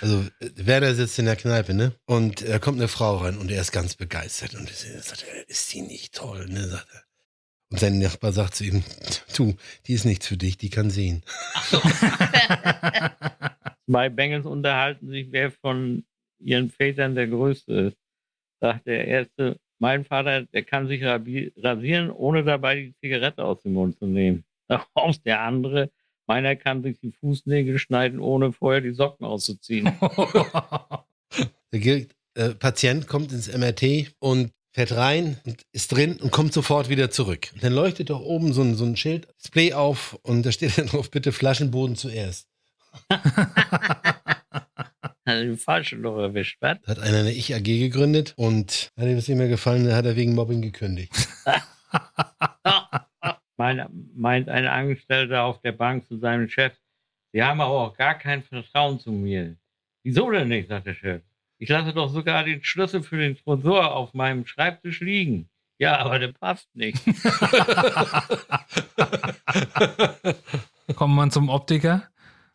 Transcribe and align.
Also 0.00 0.24
Werner 0.40 0.94
sitzt 0.94 1.18
in 1.18 1.24
der 1.24 1.36
Kneipe, 1.36 1.74
ne? 1.74 1.92
Und 2.06 2.48
da 2.48 2.58
kommt 2.58 2.78
eine 2.78 2.88
Frau 2.88 3.16
rein 3.16 3.38
und 3.38 3.50
er 3.50 3.60
ist 3.60 3.72
ganz 3.72 3.94
begeistert 3.94 4.54
und 4.54 4.68
er 4.68 5.02
sagt, 5.02 5.24
ist 5.46 5.72
die 5.72 5.82
nicht 5.82 6.14
toll, 6.14 6.46
ne? 6.46 6.68
Sagt 6.68 6.88
er. 6.92 7.02
Und 7.70 7.80
sein 7.80 7.98
Nachbar 7.98 8.32
sagt 8.32 8.54
zu 8.54 8.64
ihm, 8.64 8.82
du, 9.36 9.54
die 9.86 9.94
ist 9.94 10.04
nichts 10.04 10.26
für 10.26 10.36
dich, 10.36 10.56
die 10.56 10.70
kann 10.70 10.90
sehen. 10.90 11.22
Zwei 13.86 14.08
Bengels 14.10 14.46
unterhalten 14.46 15.10
sich, 15.10 15.28
wer 15.30 15.50
von 15.50 16.04
ihren 16.38 16.70
Vätern 16.70 17.14
der 17.14 17.26
Größte 17.26 17.72
ist. 17.74 17.96
Sagt 18.60 18.86
der 18.86 19.06
Erste, 19.06 19.58
mein 19.78 20.04
Vater, 20.04 20.42
der 20.42 20.64
kann 20.64 20.88
sich 20.88 21.02
rasieren, 21.04 22.10
ohne 22.10 22.42
dabei 22.42 22.76
die 22.76 22.94
Zigarette 23.00 23.44
aus 23.44 23.62
dem 23.62 23.74
Mund 23.74 23.98
zu 23.98 24.06
nehmen. 24.06 24.44
Darauf 24.66 25.18
der 25.18 25.40
andere, 25.40 25.90
meiner 26.28 26.54
kann 26.54 26.82
sich 26.82 27.00
die 27.00 27.12
Fußnägel 27.12 27.78
schneiden, 27.78 28.20
ohne 28.20 28.52
vorher 28.52 28.80
die 28.80 28.92
Socken 28.92 29.26
auszuziehen. 29.26 29.86
der 31.72 32.06
äh, 32.34 32.50
Patient 32.50 33.08
kommt 33.08 33.32
ins 33.32 33.52
MRT 33.52 34.12
und 34.20 34.52
fährt 34.72 34.92
rein 34.92 35.38
und 35.44 35.62
ist 35.72 35.90
drin 35.92 36.18
und 36.20 36.30
kommt 36.30 36.52
sofort 36.52 36.88
wieder 36.88 37.10
zurück. 37.10 37.50
Und 37.54 37.64
dann 37.64 37.72
leuchtet 37.72 38.10
doch 38.10 38.20
oben 38.20 38.52
so 38.52 38.62
ein, 38.62 38.76
so 38.76 38.84
ein 38.84 38.96
Schild, 38.96 39.26
Display 39.42 39.72
auf 39.72 40.18
und 40.22 40.44
da 40.46 40.52
steht 40.52 40.78
dann 40.78 40.86
drauf, 40.86 41.10
bitte 41.10 41.32
Flaschenboden 41.32 41.96
zuerst. 41.96 42.46
Hat 43.10 43.24
den 45.26 45.58
falschen 45.58 46.00
noch 46.00 46.16
erwischt, 46.18 46.58
was? 46.60 46.78
Hat 46.86 47.00
einer 47.00 47.18
eine 47.18 47.32
Ich-AG 47.32 47.62
gegründet 47.64 48.34
und 48.36 48.92
hat 48.96 49.06
ihm 49.06 49.16
das 49.16 49.28
nicht 49.28 49.36
mehr 49.36 49.48
gefallen, 49.48 49.84
dann 49.84 49.94
hat 49.94 50.06
er 50.06 50.16
wegen 50.16 50.34
Mobbing 50.34 50.62
gekündigt. 50.62 51.12
Meint 54.18 54.48
ein 54.48 54.66
Angestellter 54.66 55.44
auf 55.44 55.60
der 55.60 55.72
Bank 55.72 56.06
zu 56.06 56.18
seinem 56.18 56.48
Chef, 56.48 56.72
Sie 57.32 57.42
haben 57.42 57.60
aber 57.60 57.74
auch 57.74 57.96
gar 57.96 58.14
kein 58.14 58.42
Vertrauen 58.42 58.98
zu 58.98 59.12
mir. 59.12 59.56
Wieso 60.02 60.30
denn 60.30 60.48
nicht, 60.48 60.68
sagt 60.68 60.86
der 60.86 60.94
Chef. 60.94 61.20
Ich 61.58 61.68
lasse 61.68 61.92
doch 61.92 62.08
sogar 62.08 62.44
den 62.44 62.64
Schlüssel 62.64 63.02
für 63.02 63.18
den 63.18 63.36
Tresor 63.36 63.94
auf 63.94 64.14
meinem 64.14 64.46
Schreibtisch 64.46 65.00
liegen. 65.00 65.50
Ja, 65.78 65.98
aber 65.98 66.18
der 66.18 66.28
passt 66.28 66.74
nicht. 66.74 66.98
Kommt 70.96 71.14
man 71.14 71.30
zum 71.30 71.50
Optiker 71.50 72.04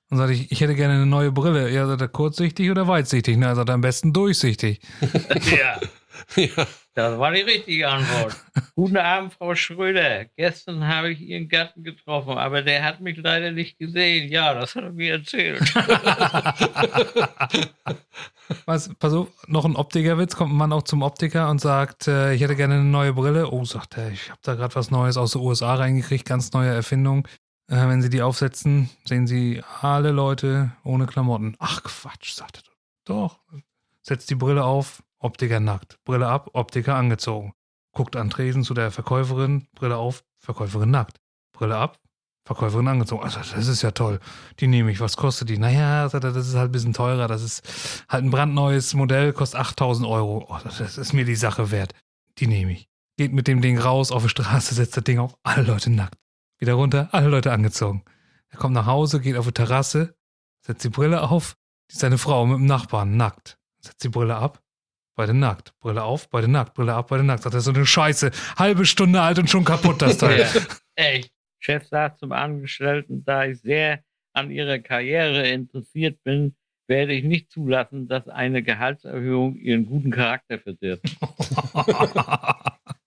und 0.09 0.17
sagt, 0.17 0.31
ich, 0.31 0.51
ich 0.51 0.61
hätte 0.61 0.73
gerne 0.75 0.95
eine 0.95 1.05
neue 1.05 1.31
Brille. 1.31 1.69
Ja, 1.69 1.85
sagt 1.85 2.01
er 2.01 2.07
kurzsichtig 2.07 2.71
oder 2.71 2.87
weitsichtig? 2.87 3.37
Na, 3.37 3.53
sagt 3.55 3.69
er 3.69 3.75
am 3.75 3.81
besten 3.81 4.13
durchsichtig. 4.13 4.81
ja. 5.57 5.79
ja. 6.35 6.67
Das 6.95 7.17
war 7.17 7.31
die 7.31 7.41
richtige 7.41 7.89
Antwort. 7.89 8.35
Guten 8.75 8.97
Abend, 8.97 9.33
Frau 9.33 9.55
Schröder. 9.55 10.25
Gestern 10.35 10.87
habe 10.87 11.11
ich 11.11 11.21
Ihren 11.21 11.47
Gatten 11.49 11.83
getroffen, 11.83 12.37
aber 12.37 12.61
der 12.61 12.83
hat 12.83 13.01
mich 13.01 13.17
leider 13.17 13.51
nicht 13.51 13.79
gesehen. 13.79 14.31
Ja, 14.31 14.53
das 14.53 14.75
hat 14.75 14.83
er 14.83 14.91
mir 14.91 15.13
erzählt. 15.13 15.59
Was, 18.65 18.93
pass 18.95 19.13
auf, 19.13 19.29
noch 19.47 19.65
ein 19.65 19.75
Optikerwitz. 19.75 20.35
Kommt 20.35 20.53
ein 20.53 20.57
Mann 20.57 20.71
auch 20.71 20.83
zum 20.83 21.01
Optiker 21.01 21.49
und 21.49 21.59
sagt, 21.59 22.07
äh, 22.07 22.33
ich 22.33 22.41
hätte 22.41 22.55
gerne 22.55 22.75
eine 22.75 22.83
neue 22.83 23.13
Brille. 23.13 23.51
Oh, 23.51 23.65
sagt 23.65 23.97
er, 23.97 24.11
ich 24.11 24.29
habe 24.29 24.39
da 24.43 24.53
gerade 24.53 24.75
was 24.75 24.91
Neues 24.91 25.17
aus 25.17 25.31
den 25.31 25.41
USA 25.41 25.73
reingekriegt, 25.75 26.25
ganz 26.25 26.53
neue 26.53 26.69
Erfindung. 26.69 27.27
Äh, 27.69 27.87
wenn 27.87 28.03
Sie 28.03 28.09
die 28.11 28.21
aufsetzen, 28.21 28.91
sehen 29.05 29.25
Sie 29.25 29.63
alle 29.81 30.11
Leute 30.11 30.73
ohne 30.83 31.07
Klamotten. 31.07 31.55
Ach 31.57 31.81
Quatsch, 31.81 32.33
sagt 32.33 32.57
er. 32.57 32.63
Doch. 33.05 33.39
Setzt 34.03 34.29
die 34.29 34.35
Brille 34.35 34.63
auf, 34.63 35.01
Optiker 35.23 35.59
nackt. 35.59 35.97
Brille 36.03 36.27
ab, 36.27 36.49
Optiker 36.53 36.95
angezogen. 36.95 37.53
Guckt 37.95 38.15
an 38.15 38.29
Tresen 38.29 38.63
zu 38.63 38.73
der 38.73 38.91
Verkäuferin, 38.91 39.67
Brille 39.75 39.97
auf, 39.97 40.23
Verkäuferin 40.39 40.91
nackt. 40.91 41.19
Brille 41.53 41.77
ab, 41.77 41.99
Verkäuferin 42.45 42.87
angezogen. 42.87 43.23
Also, 43.23 43.39
das 43.39 43.67
ist 43.67 43.81
ja 43.81 43.91
toll. 43.91 44.19
Die 44.59 44.67
nehme 44.67 44.91
ich. 44.91 44.99
Was 44.99 45.15
kostet 45.15 45.49
die? 45.49 45.57
Naja, 45.57 46.09
das 46.09 46.35
ist 46.35 46.55
halt 46.55 46.69
ein 46.69 46.71
bisschen 46.71 46.93
teurer. 46.93 47.27
Das 47.27 47.41
ist 47.41 48.05
halt 48.09 48.25
ein 48.25 48.31
brandneues 48.31 48.93
Modell, 48.95 49.31
kostet 49.31 49.59
8000 49.61 50.07
Euro. 50.07 50.45
Oh, 50.49 50.57
das 50.63 50.97
ist 50.97 51.13
mir 51.13 51.25
die 51.25 51.35
Sache 51.35 51.71
wert. 51.71 51.93
Die 52.39 52.47
nehme 52.47 52.73
ich. 52.73 52.89
Geht 53.17 53.31
mit 53.31 53.47
dem 53.47 53.61
Ding 53.61 53.77
raus 53.77 54.11
auf 54.11 54.23
die 54.23 54.29
Straße, 54.29 54.73
setzt 54.75 54.97
das 54.97 55.03
Ding 55.03 55.19
auf, 55.19 55.35
alle 55.43 55.63
Leute 55.63 55.89
nackt. 55.89 56.17
Wieder 56.59 56.73
runter, 56.73 57.09
alle 57.11 57.27
Leute 57.27 57.51
angezogen. 57.51 58.03
Er 58.49 58.57
kommt 58.57 58.73
nach 58.73 58.85
Hause, 58.85 59.19
geht 59.19 59.37
auf 59.37 59.45
die 59.45 59.51
Terrasse, 59.53 60.15
setzt 60.65 60.83
die 60.83 60.89
Brille 60.89 61.21
auf, 61.29 61.55
ist 61.89 61.99
seine 61.99 62.17
Frau 62.17 62.45
mit 62.45 62.57
dem 62.57 62.65
Nachbarn 62.65 63.17
nackt. 63.17 63.57
Setzt 63.81 64.03
die 64.03 64.09
Brille 64.09 64.35
ab, 64.35 64.62
Beide 65.15 65.33
nackt. 65.33 65.77
Brille 65.79 66.03
auf, 66.03 66.29
beide 66.29 66.47
nackt. 66.47 66.73
Brille 66.73 66.93
ab, 66.93 67.07
beide 67.09 67.23
nackt. 67.23 67.43
Sagt 67.43 67.53
er 67.55 67.61
so 67.61 67.71
eine 67.71 67.85
Scheiße. 67.85 68.31
Halbe 68.57 68.85
Stunde 68.85 69.21
alt 69.21 69.37
und 69.39 69.49
schon 69.49 69.63
kaputt, 69.63 70.01
das 70.01 70.17
Teil. 70.17 70.39
ja. 70.39 70.47
Ey, 70.95 71.25
Chef 71.59 71.87
sagt 71.87 72.19
zum 72.19 72.31
Angestellten, 72.31 73.23
da 73.23 73.45
ich 73.45 73.61
sehr 73.61 74.03
an 74.33 74.51
ihrer 74.51 74.79
Karriere 74.79 75.47
interessiert 75.47 76.23
bin, 76.23 76.55
werde 76.87 77.13
ich 77.13 77.23
nicht 77.23 77.51
zulassen, 77.51 78.07
dass 78.07 78.27
eine 78.27 78.63
Gehaltserhöhung 78.63 79.55
ihren 79.55 79.85
guten 79.85 80.11
Charakter 80.11 80.59
verdirbt. 80.59 81.15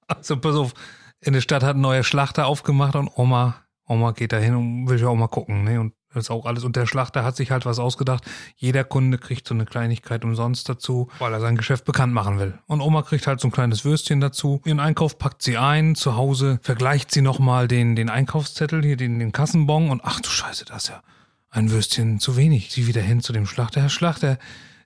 also 0.06 0.38
pass 0.38 0.56
auf, 0.56 0.75
in 1.21 1.34
der 1.34 1.41
Stadt 1.41 1.62
hat 1.62 1.77
ein 1.77 1.83
neuer 1.83 2.05
Schlachter 2.05 2.47
aufgemacht 2.47 2.94
und 2.94 3.11
Oma, 3.17 3.62
Oma 3.87 4.12
geht 4.12 4.33
da 4.33 4.38
hin 4.38 4.55
und 4.55 4.88
will 4.88 5.00
ja 5.00 5.09
auch 5.09 5.17
mal 5.17 5.28
gucken, 5.28 5.65
ne? 5.65 5.81
Und 5.81 5.94
das 6.16 6.27
ist 6.27 6.31
auch 6.31 6.47
alles. 6.47 6.65
Und 6.65 6.77
der 6.77 6.87
Schlachter 6.87 7.25
hat 7.25 7.37
sich 7.37 7.50
halt 7.50 7.66
was 7.66 7.78
ausgedacht. 7.78 8.25
Jeder 8.56 8.84
Kunde 8.84 9.19
kriegt 9.19 9.47
so 9.47 9.54
eine 9.54 9.66
Kleinigkeit 9.66 10.25
umsonst 10.25 10.69
dazu, 10.69 11.09
weil 11.19 11.32
er 11.32 11.41
sein 11.41 11.56
Geschäft 11.56 11.84
bekannt 11.84 12.12
machen 12.12 12.38
will. 12.38 12.59
Und 12.66 12.81
Oma 12.81 13.03
kriegt 13.03 13.27
halt 13.27 13.41
so 13.41 13.49
ein 13.49 13.53
kleines 13.53 13.84
Würstchen 13.84 14.21
dazu. 14.21 14.60
Ihren 14.65 14.81
Einkauf 14.81 15.19
packt 15.19 15.43
sie 15.43 15.56
ein. 15.56 15.94
Zu 15.94 16.16
Hause 16.16 16.59
vergleicht 16.62 17.10
sie 17.12 17.21
nochmal 17.22 17.69
den, 17.69 17.97
den 17.97 18.10
Einkaufszettel, 18.10 18.82
hier 18.82 18.97
den, 18.97 19.19
den 19.19 19.32
Kassenbon. 19.32 19.91
Und 19.91 20.00
ach 20.05 20.21
du 20.21 20.28
Scheiße, 20.28 20.65
das 20.65 20.84
ist 20.84 20.88
ja 20.91 21.03
ein 21.50 21.71
Würstchen 21.71 22.21
zu 22.21 22.37
wenig. 22.37 22.72
Sie 22.72 22.87
wieder 22.87 23.03
hin 23.03 23.21
zu 23.21 23.32
dem 23.32 23.47
Schlachter. 23.47 23.81
Herr 23.81 23.88
Schlachter, 23.88 24.38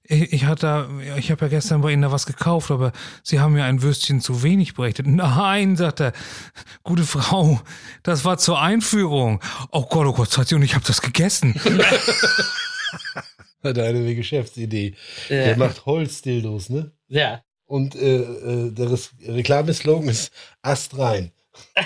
ich, 0.03 0.33
ich 0.33 0.45
hatte, 0.45 0.89
ich 1.19 1.31
habe 1.31 1.45
ja 1.45 1.49
gestern 1.49 1.83
bei 1.83 1.93
Ihnen 1.93 2.03
da 2.03 2.11
was 2.11 2.27
gekauft, 2.27 2.71
aber 2.71 2.93
Sie 3.23 3.39
haben 3.41 3.53
mir 3.53 3.65
ein 3.65 3.83
Würstchen 3.83 4.21
zu 4.21 4.43
wenig 4.43 4.75
berichtet. 4.75 5.07
Nein, 5.07 5.77
sagt 5.77 6.01
er, 6.01 6.13
gute 6.83 7.05
Frau, 7.05 7.61
das 8.03 8.25
war 8.25 8.39
zur 8.39 8.61
Einführung. 8.61 9.41
Oh 9.71 9.87
Gott, 9.87 10.07
oh 10.07 10.13
Gott, 10.13 10.31
sagt 10.31 10.49
sie, 10.49 10.55
und 10.57 10.63
ich 10.63 10.75
habe 10.75 10.85
das 10.85 11.01
gegessen. 11.03 11.55
Hat 13.63 13.77
er 13.77 13.85
eine 13.89 14.15
Geschäftsidee. 14.15 14.95
Ja. 15.29 15.45
Der 15.45 15.57
macht 15.59 15.85
Holzdildos, 15.85 16.71
ne? 16.71 16.93
Ja. 17.09 17.43
Und 17.67 17.95
äh, 17.95 18.17
äh, 18.17 18.73
der 18.73 18.99
Reklameslogan 19.29 20.09
ist 20.09 20.33
Ast 20.63 20.97
rein. 20.99 21.31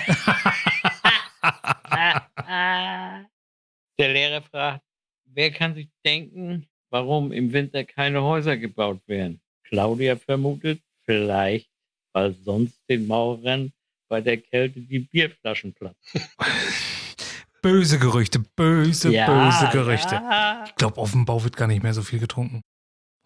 der 3.99 4.09
Lehrer 4.09 4.41
fragt, 4.43 4.85
wer 5.27 5.51
kann 5.51 5.75
sich 5.75 5.89
denken, 6.05 6.67
warum 6.95 7.33
im 7.33 7.53
Winter 7.53 7.83
keine 7.83 8.23
Häuser 8.23 8.57
gebaut 8.57 9.01
werden. 9.09 9.41
Claudia 9.65 10.15
vermutet, 10.15 10.81
vielleicht, 11.05 11.69
weil 12.13 12.37
sonst 12.45 12.79
den 12.89 13.09
Maurern 13.09 13.73
bei 14.09 14.21
der 14.21 14.37
Kälte 14.37 14.81
die 14.81 15.01
Bierflaschen 15.01 15.75
platzen. 15.75 16.23
Böse 17.63 17.99
Gerüchte, 17.99 18.41
böse, 18.57 19.11
ja, 19.11 19.27
böse 19.27 19.71
Gerüchte. 19.73 20.15
Ja. 20.15 20.65
Ich 20.67 20.77
glaube, 20.77 21.01
auf 21.01 21.13
dem 21.13 21.25
Bau 21.25 21.43
wird 21.43 21.57
gar 21.57 21.67
nicht 21.67 21.83
mehr 21.83 21.95
so 21.95 22.03
viel 22.03 22.21
getrunken. 22.21 22.61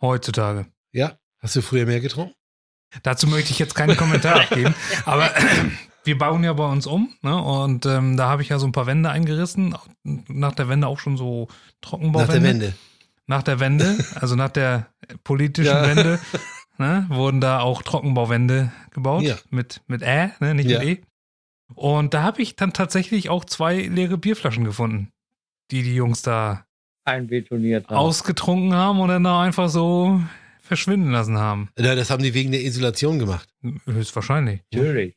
Heutzutage. 0.01 0.67
Ja, 0.93 1.19
hast 1.41 1.57
du 1.57 1.61
früher 1.61 1.85
mehr 1.85 2.01
getrunken? 2.01 2.35
Dazu 3.03 3.27
möchte 3.27 3.51
ich 3.51 3.59
jetzt 3.59 3.75
keinen 3.75 3.97
Kommentar 3.97 4.41
abgeben, 4.43 4.77
aber 5.05 5.31
wir 6.05 6.17
bauen 6.17 6.45
ja 6.45 6.53
bei 6.53 6.71
uns 6.71 6.87
um 6.87 7.13
ne? 7.21 7.37
und 7.37 7.85
ähm, 7.85 8.17
da 8.17 8.29
habe 8.29 8.43
ich 8.43 8.49
ja 8.49 8.61
so 8.61 8.67
ein 8.67 8.73
paar 8.73 8.87
Wände 8.87 9.11
eingerissen. 9.11 9.77
Nach 10.05 10.55
der 10.55 10.69
Wende 10.69 10.87
auch 10.87 11.01
schon 11.01 11.19
so 11.19 11.49
Trockenbauwände. 11.83 12.33
Nach 12.33 12.33
der 12.33 12.43
Wende 12.43 12.75
nach 13.29 13.43
der 13.45 13.61
Wende, 13.61 13.97
also 14.17 14.35
nach 14.35 14.51
der 14.51 14.89
politischen 15.23 15.67
ja. 15.67 15.87
Wende, 15.87 16.19
ne, 16.79 17.07
wurden 17.09 17.41
da 17.41 17.61
auch 17.61 17.83
Trockenbauwände 17.83 18.73
gebaut 18.91 19.23
ja. 19.23 19.37
mit, 19.51 19.83
mit 19.87 20.03
Ä, 20.03 20.31
ne, 20.41 20.55
nicht 20.55 20.69
ja. 20.69 20.81
mit 20.81 20.89
E. 20.89 21.03
Und 21.75 22.15
da 22.15 22.23
habe 22.23 22.43
ich 22.43 22.57
dann 22.57 22.73
tatsächlich 22.73 23.29
auch 23.29 23.45
zwei 23.45 23.77
leere 23.77 24.17
Bierflaschen 24.17 24.65
gefunden, 24.65 25.13
die 25.71 25.83
die 25.83 25.95
Jungs 25.95 26.23
da 26.23 26.65
einbetoniert 27.05 27.89
haben. 27.89 27.97
ausgetrunken 27.97 28.75
haben 28.75 29.01
und 29.01 29.09
dann 29.09 29.25
da 29.25 29.43
einfach 29.43 29.69
so 29.69 30.21
verschwinden 30.63 31.11
lassen 31.11 31.39
haben. 31.39 31.71
Ja, 31.79 31.95
das 31.95 32.11
haben 32.11 32.23
die 32.23 32.35
wegen 32.35 32.53
der 32.53 32.63
Isolation 32.63 33.19
gemacht. 33.19 33.49
Höchstwahrscheinlich. 33.87 34.61
Natürlich, 34.73 35.17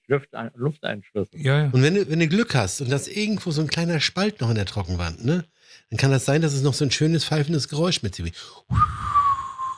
Lufteinschluss. 0.55 1.27
Ja, 1.33 1.63
ja. 1.63 1.69
Und 1.71 1.83
wenn 1.83 1.95
du, 1.95 2.09
wenn 2.09 2.19
du 2.19 2.27
Glück 2.27 2.55
hast 2.55 2.81
und 2.81 2.89
das 2.89 3.07
irgendwo 3.07 3.51
so 3.51 3.61
ein 3.61 3.67
kleiner 3.67 3.99
Spalt 3.99 4.41
noch 4.41 4.49
in 4.49 4.55
der 4.55 4.65
Trockenwand, 4.65 5.23
ne? 5.23 5.45
Dann 5.91 5.97
kann 5.97 6.09
das 6.11 6.25
sein, 6.25 6.41
dass 6.41 6.53
es 6.53 6.63
noch 6.63 6.73
so 6.73 6.83
ein 6.85 6.91
schönes 6.91 7.23
pfeifendes 7.25 7.67
Geräusch 7.69 8.01
mit 8.01 8.15
sich. 8.15 8.33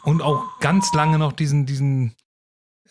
Und 0.04 0.22
auch 0.22 0.60
ganz 0.60 0.94
lange 0.94 1.18
noch 1.20 1.34
diesen, 1.34 1.66
diesen 1.66 2.16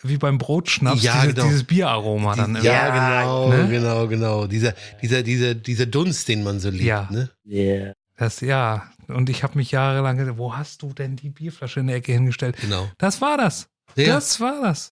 wie 0.03 0.17
beim 0.17 0.39
Brotschnaps, 0.39 1.03
Ja, 1.03 1.21
dieses, 1.23 1.35
genau. 1.37 1.47
dieses 1.47 1.65
Bieraroma 1.65 2.35
dann. 2.35 2.61
ja, 2.63 2.87
immer. 2.89 2.95
genau, 3.23 3.49
ne? 3.63 3.69
genau, 3.71 4.09
genau. 4.09 4.47
Dieser, 4.49 4.75
dieser, 5.01 5.23
dieser, 5.23 5.55
dieser 5.55 5.87
Dunst, 5.87 6.27
den 6.29 6.43
man 6.43 6.59
so 6.59 6.71
liebt. 6.71 6.83
Ja. 6.85 7.09
Ne? 7.11 7.31
Yeah. 7.47 7.93
Das, 8.17 8.41
ja, 8.41 8.91
und 9.09 9.31
ich 9.31 9.43
habe 9.45 9.57
mich 9.59 9.71
jahrelang 9.71 10.17
gedacht, 10.17 10.39
wo 10.39 10.57
hast 10.57 10.83
du 10.83 10.93
denn 10.93 11.15
die 11.17 11.31
Bierflasche 11.31 11.81
in 11.81 11.87
der 11.87 11.97
Ecke 11.97 12.13
hingestellt? 12.13 12.57
Genau. 12.61 12.91
Das 12.99 13.21
war 13.21 13.37
das. 13.37 13.69
Ja, 13.95 14.15
das, 14.15 14.29
Das 14.31 14.41
war 14.41 14.61
das. 14.63 14.93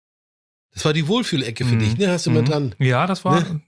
war 0.85 0.93
die 0.93 1.09
Wohlfühlecke 1.09 1.65
für 1.65 1.75
Mhm. 1.75 1.79
dich, 1.81 1.99
ne? 1.99 2.09
Hast 2.11 2.27
du 2.27 2.31
mal 2.31 2.43
Mhm. 2.43 2.47
dran. 2.47 2.75
Ja, 2.79 3.07
das 3.07 3.25
war. 3.25 3.41
Ne? 3.41 3.61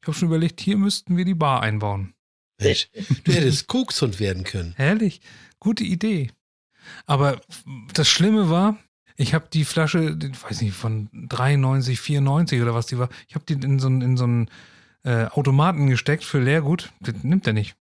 Ich 0.00 0.06
habe 0.06 0.12
schon 0.16 0.28
überlegt, 0.28 0.60
hier 0.60 0.76
müssten 0.76 1.16
wir 1.16 1.24
die 1.24 1.34
Bar 1.34 1.62
einbauen. 1.62 2.14
Mensch, 2.62 2.88
du 3.24 3.32
hättest 3.32 3.66
Kokshund 3.68 4.20
werden 4.20 4.44
können. 4.44 4.74
Herrlich. 4.76 5.20
Gute 5.60 5.84
Idee. 5.84 6.30
Aber 7.06 7.40
das 7.94 8.08
Schlimme 8.08 8.50
war, 8.50 8.78
ich 9.16 9.34
habe 9.34 9.46
die 9.52 9.64
Flasche, 9.64 10.18
ich 10.20 10.42
weiß 10.42 10.62
nicht, 10.62 10.74
von 10.74 11.08
93, 11.12 12.00
94 12.00 12.60
oder 12.62 12.74
was 12.74 12.86
die 12.86 12.98
war, 12.98 13.08
ich 13.28 13.34
habe 13.34 13.44
die 13.48 13.54
in 13.54 13.78
so, 13.78 13.86
einen- 13.86 14.02
in 14.02 14.16
so 14.16 14.24
einen 14.24 14.50
äh, 15.04 15.26
Automaten 15.26 15.88
gesteckt 15.88 16.24
für 16.24 16.40
Leergut. 16.40 16.92
Das 17.00 17.14
nimmt 17.22 17.46
er 17.46 17.52
nicht. 17.52 17.74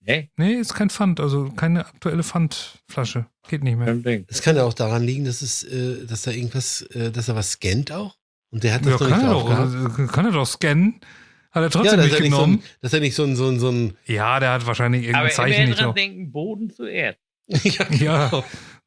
Nee, 0.00 0.30
Nee, 0.36 0.54
ist 0.54 0.74
kein 0.74 0.90
Pfand, 0.90 1.20
also 1.20 1.50
keine 1.50 1.86
aktuelle 1.86 2.22
Pfandflasche. 2.22 3.26
Geht 3.48 3.62
nicht 3.64 3.76
mehr. 3.76 4.24
Es 4.28 4.42
kann 4.42 4.56
ja 4.56 4.64
auch 4.64 4.74
daran 4.74 5.02
liegen, 5.02 5.24
dass 5.24 5.42
es, 5.42 5.64
äh, 5.64 6.06
dass 6.06 6.22
da 6.22 6.30
irgendwas, 6.30 6.82
äh, 6.82 7.10
dass 7.10 7.28
er 7.28 7.34
was 7.36 7.52
scannt 7.52 7.92
auch. 7.92 8.16
Und 8.50 8.64
der 8.64 8.74
hat 8.74 8.86
das 8.86 8.92
Ja, 8.92 8.92
noch 8.92 9.08
kann 9.10 9.18
nicht 9.18 9.74
er, 9.74 9.88
doch, 9.88 9.98
äh, 9.98 10.06
kann 10.06 10.24
er 10.24 10.32
doch 10.32 10.46
scannen. 10.46 11.00
Hat 11.50 11.62
er 11.62 11.62
Ja, 11.62 11.68
trotzdem 11.70 11.96
dass 11.98 12.06
nicht 12.06 12.20
nicht 12.20 12.30
so 12.32 12.36
genommen. 12.36 12.54
ein, 12.54 12.62
dass 12.82 12.92
er 12.92 13.00
nicht 13.00 13.14
so 13.14 13.24
ein, 13.24 13.36
so 13.36 13.48
ein, 13.48 13.58
so 13.60 13.68
ein 13.70 13.96
ja, 14.06 14.38
der 14.40 14.52
hat 14.52 14.66
wahrscheinlich 14.66 15.02
irgendein 15.02 15.22
Aber 15.26 15.30
Zeichen 15.34 15.56
immer 15.58 15.66
nicht 15.68 15.78
dran 15.78 15.84
drauf. 15.86 15.94
denken, 15.94 16.30
Boden 16.32 16.70
zuerst. 16.70 17.18
ja, 17.48 17.86
Ja, 17.90 18.44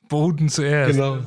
Boden 0.08 0.50
zuerst. 0.50 0.92
genau. 0.94 1.20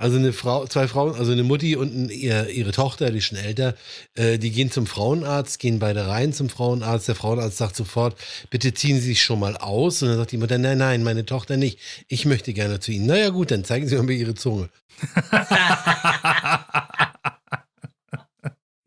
Also 0.00 0.16
eine 0.16 0.32
Frau, 0.32 0.64
zwei 0.68 0.86
Frauen, 0.86 1.16
also 1.16 1.32
eine 1.32 1.42
Mutti 1.42 1.74
und 1.74 1.92
ein, 1.92 2.08
ihr, 2.08 2.48
ihre 2.50 2.70
Tochter, 2.70 3.10
die 3.10 3.18
ist 3.18 3.24
schon 3.24 3.38
älter, 3.38 3.74
äh, 4.14 4.38
die 4.38 4.52
gehen 4.52 4.70
zum 4.70 4.86
Frauenarzt, 4.86 5.58
gehen 5.58 5.80
beide 5.80 6.06
rein 6.06 6.32
zum 6.32 6.48
Frauenarzt. 6.48 7.08
Der 7.08 7.16
Frauenarzt 7.16 7.56
sagt 7.56 7.74
sofort, 7.74 8.16
bitte 8.48 8.72
ziehen 8.72 9.00
Sie 9.00 9.06
sich 9.08 9.22
schon 9.24 9.40
mal 9.40 9.56
aus. 9.56 10.00
Und 10.00 10.10
dann 10.10 10.18
sagt 10.18 10.30
die 10.30 10.36
Mutter, 10.36 10.56
nein, 10.56 10.78
nein, 10.78 11.02
meine 11.02 11.26
Tochter 11.26 11.56
nicht. 11.56 11.80
Ich 12.06 12.26
möchte 12.26 12.52
gerne 12.52 12.78
zu 12.78 12.92
Ihnen. 12.92 13.06
Naja 13.06 13.30
gut, 13.30 13.50
dann 13.50 13.64
zeigen 13.64 13.88
Sie 13.88 13.96
mir 13.96 14.04
mal 14.04 14.12
Ihre 14.12 14.34
Zunge. 14.36 14.68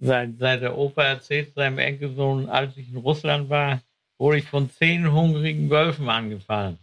Sein, 0.03 0.35
sein 0.39 0.59
der 0.59 0.75
Opa 0.77 1.03
erzählt 1.03 1.53
seinem 1.53 1.77
Enkelsohn, 1.77 2.49
als 2.49 2.75
ich 2.75 2.89
in 2.89 2.97
Russland 2.97 3.49
war, 3.49 3.81
wurde 4.17 4.39
ich 4.39 4.45
von 4.45 4.69
zehn 4.71 5.11
hungrigen 5.11 5.69
Wölfen 5.69 6.09
angefallen. 6.09 6.79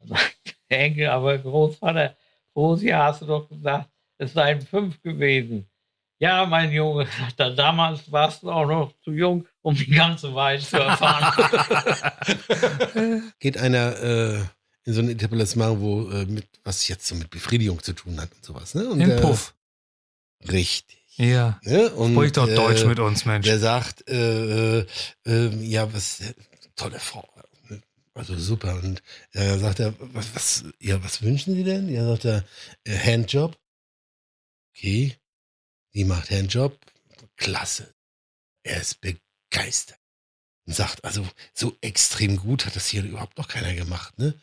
Da 0.00 0.16
sagt 0.16 0.36
Der 0.70 0.80
Enkel, 0.80 1.08
aber 1.08 1.36
Großvater, 1.38 2.16
Rosia, 2.56 3.04
hast 3.04 3.20
du 3.22 3.26
doch 3.26 3.48
gesagt, 3.48 3.88
es 4.18 4.32
seien 4.32 4.62
fünf 4.62 5.00
gewesen. 5.02 5.66
Ja, 6.20 6.46
mein 6.46 6.72
Junge, 6.72 7.06
sagt 7.18 7.38
er, 7.40 7.50
damals 7.50 8.10
warst 8.10 8.42
du 8.42 8.50
auch 8.50 8.66
noch 8.66 8.92
zu 9.02 9.12
jung, 9.12 9.46
um 9.60 9.74
die 9.74 9.90
ganze 9.90 10.34
Wahrheit 10.34 10.62
zu 10.62 10.78
erfahren. 10.78 11.32
Geht 13.40 13.58
einer 13.58 13.96
äh, 14.02 14.38
in 14.84 14.92
so 14.94 15.00
ein 15.02 15.08
Etablissement, 15.10 15.80
wo 15.80 16.08
äh, 16.10 16.24
mit 16.26 16.46
was 16.62 16.88
jetzt 16.88 17.06
so 17.06 17.14
mit 17.14 17.28
Befriedigung 17.30 17.82
zu 17.82 17.92
tun 17.92 18.18
hat 18.20 18.32
und 18.34 18.44
sowas, 18.44 18.74
ne? 18.74 18.88
Und 18.88 19.00
In 19.00 19.08
der- 19.10 19.20
Puff. 19.20 19.54
Richtig. 20.50 21.03
Ja. 21.16 21.60
Ne? 21.62 21.90
Und, 21.90 22.14
Sprich 22.14 22.32
doch 22.32 22.48
äh, 22.48 22.54
Deutsch 22.54 22.84
mit 22.84 22.98
uns, 22.98 23.24
Mensch. 23.24 23.46
Der 23.46 23.58
sagt, 23.58 24.08
äh, 24.08 24.80
äh, 24.80 24.86
äh, 25.26 25.54
ja, 25.64 25.92
was, 25.92 26.20
tolle 26.76 26.98
Frau. 26.98 27.28
ne? 27.68 27.82
Also 28.14 28.36
super. 28.38 28.74
Und 28.82 29.02
äh, 29.32 29.58
sagt 29.58 29.80
er, 29.80 29.94
was, 29.98 30.34
was, 30.34 30.64
ja, 30.80 31.02
was 31.04 31.22
wünschen 31.22 31.54
Sie 31.54 31.64
denn? 31.64 31.88
Ja, 31.88 32.04
sagt 32.06 32.24
er, 32.24 32.44
äh, 32.84 32.96
Handjob. 32.98 33.56
Okay. 34.76 35.16
Die 35.94 36.04
macht 36.04 36.30
Handjob. 36.30 36.78
Klasse. 37.36 37.94
Er 38.64 38.80
ist 38.80 39.00
begeistert. 39.00 39.98
Und 40.66 40.74
sagt, 40.74 41.04
also, 41.04 41.26
so 41.52 41.76
extrem 41.80 42.36
gut 42.36 42.64
hat 42.64 42.74
das 42.74 42.86
hier 42.86 43.04
überhaupt 43.04 43.36
noch 43.38 43.48
keiner 43.48 43.74
gemacht, 43.74 44.18
ne? 44.18 44.34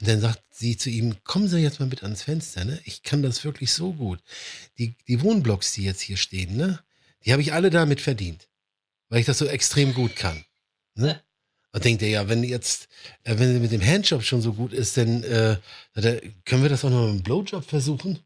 Und 0.00 0.08
dann 0.08 0.20
sagt 0.20 0.42
sie 0.50 0.76
zu 0.76 0.90
ihm, 0.90 1.16
kommen 1.24 1.48
Sie 1.48 1.58
jetzt 1.58 1.80
mal 1.80 1.86
mit 1.86 2.02
ans 2.02 2.22
Fenster, 2.22 2.64
ne? 2.64 2.80
Ich 2.84 3.02
kann 3.02 3.22
das 3.22 3.44
wirklich 3.44 3.72
so 3.72 3.92
gut. 3.92 4.20
Die, 4.78 4.96
die 5.08 5.20
Wohnblocks, 5.22 5.72
die 5.72 5.84
jetzt 5.84 6.00
hier 6.00 6.16
stehen, 6.16 6.56
ne? 6.56 6.80
Die 7.24 7.32
habe 7.32 7.42
ich 7.42 7.52
alle 7.52 7.70
damit 7.70 8.00
verdient. 8.00 8.48
Weil 9.08 9.20
ich 9.20 9.26
das 9.26 9.38
so 9.38 9.46
extrem 9.46 9.94
gut 9.94 10.16
kann. 10.16 10.44
Ne? 10.94 11.20
Und 11.72 11.84
denkt 11.84 12.02
er, 12.02 12.08
ja, 12.08 12.28
wenn 12.28 12.44
jetzt, 12.44 12.88
äh, 13.24 13.36
wenn 13.38 13.52
sie 13.52 13.60
mit 13.60 13.72
dem 13.72 13.84
Handjob 13.84 14.22
schon 14.22 14.42
so 14.42 14.52
gut 14.52 14.72
ist, 14.72 14.96
dann 14.96 15.24
äh, 15.24 15.58
er, 15.94 16.20
können 16.44 16.62
wir 16.62 16.68
das 16.68 16.84
auch 16.84 16.90
noch 16.90 17.06
mit 17.06 17.20
dem 17.20 17.22
Blowjob 17.22 17.64
versuchen? 17.64 18.20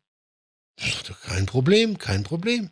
Er, 0.77 1.15
Kein 1.23 1.47
Problem, 1.47 1.99
kein 1.99 2.25
Problem. 2.25 2.71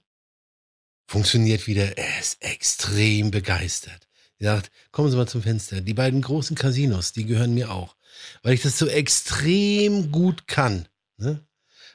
Funktioniert 1.06 1.67
wieder. 1.67 1.96
Er 1.96 2.20
ist 2.20 2.43
extrem 2.43 3.31
begeistert. 3.31 4.06
Er 4.38 4.56
sagt, 4.56 4.70
kommen 4.90 5.11
Sie 5.11 5.17
mal 5.17 5.29
zum 5.29 5.43
Fenster. 5.43 5.81
Die 5.81 5.94
beiden 5.94 6.20
großen 6.20 6.56
Casinos, 6.56 7.12
die 7.12 7.25
gehören 7.25 7.55
mir 7.55 7.70
auch. 7.70 7.96
Weil 8.42 8.54
ich 8.54 8.62
das 8.62 8.78
so 8.78 8.86
extrem 8.86 10.12
gut 10.12 10.46
kann. 10.46 10.86
Ne? 11.18 11.44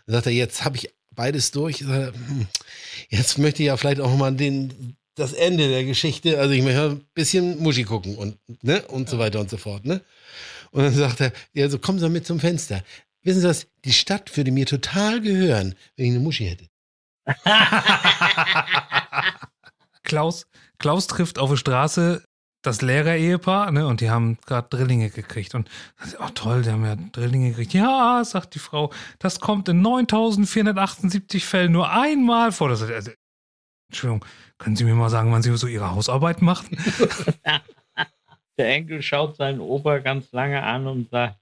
Dann 0.05 0.13
sagt 0.13 0.27
er, 0.27 0.33
jetzt 0.33 0.63
habe 0.65 0.77
ich 0.77 0.93
beides 1.13 1.51
durch. 1.51 1.81
Er, 1.81 2.13
hm, 2.13 2.47
Jetzt 3.09 3.37
möchte 3.37 3.61
ich 3.63 3.67
ja 3.67 3.77
vielleicht 3.77 4.01
auch 4.01 4.15
mal 4.15 4.33
den, 4.33 4.95
das 5.15 5.33
Ende 5.33 5.67
der 5.67 5.83
Geschichte, 5.83 6.39
also 6.39 6.53
ich 6.53 6.63
möchte 6.63 6.91
ein 6.91 7.05
bisschen 7.13 7.61
Muschi 7.61 7.83
gucken 7.83 8.15
und, 8.15 8.37
ne, 8.63 8.81
und 8.87 9.09
so 9.09 9.19
weiter 9.19 9.39
und 9.39 9.49
so 9.49 9.57
fort. 9.57 9.85
Ne? 9.85 10.01
Und 10.71 10.83
dann 10.83 10.93
sagt 10.93 11.19
er, 11.21 11.33
ja, 11.53 11.69
so 11.69 11.79
kommen 11.79 11.99
Sie 11.99 12.09
mit 12.09 12.25
zum 12.25 12.39
Fenster. 12.39 12.83
Wissen 13.23 13.41
Sie 13.41 13.47
was, 13.47 13.67
die 13.85 13.93
Stadt 13.93 14.35
würde 14.35 14.51
mir 14.51 14.65
total 14.65 15.21
gehören, 15.21 15.75
wenn 15.95 16.05
ich 16.05 16.11
eine 16.11 16.19
Muschi 16.21 16.45
hätte. 16.45 16.67
Klaus, 20.03 20.47
Klaus 20.79 21.07
trifft 21.07 21.37
auf 21.37 21.49
der 21.51 21.57
Straße 21.57 22.23
das 22.61 22.81
Lehrer-Ehepaar, 22.81 23.71
ne, 23.71 23.87
und 23.87 24.01
die 24.01 24.09
haben 24.09 24.37
gerade 24.45 24.67
Drillinge 24.69 25.09
gekriegt. 25.09 25.55
Und, 25.55 25.69
oh 26.19 26.29
toll, 26.33 26.61
die 26.61 26.71
haben 26.71 26.85
ja 26.85 26.95
Drillinge 26.95 27.49
gekriegt. 27.49 27.73
Ja, 27.73 28.23
sagt 28.23 28.55
die 28.55 28.59
Frau, 28.59 28.91
das 29.19 29.39
kommt 29.39 29.67
in 29.69 29.81
9478 29.81 31.45
Fällen 31.45 31.71
nur 31.71 31.89
einmal 31.89 32.51
vor. 32.51 32.69
Das, 32.69 32.81
also, 32.83 33.11
Entschuldigung, 33.89 34.25
können 34.57 34.75
Sie 34.75 34.83
mir 34.83 34.93
mal 34.93 35.09
sagen, 35.09 35.31
wann 35.31 35.41
Sie 35.41 35.55
so 35.57 35.67
Ihre 35.67 35.91
Hausarbeit 35.91 36.41
machen? 36.41 36.77
Der 38.57 38.69
Enkel 38.69 39.01
schaut 39.01 39.37
seinen 39.37 39.59
Opa 39.59 39.99
ganz 39.99 40.31
lange 40.31 40.61
an 40.61 40.85
und 40.85 41.09
sagt, 41.09 41.37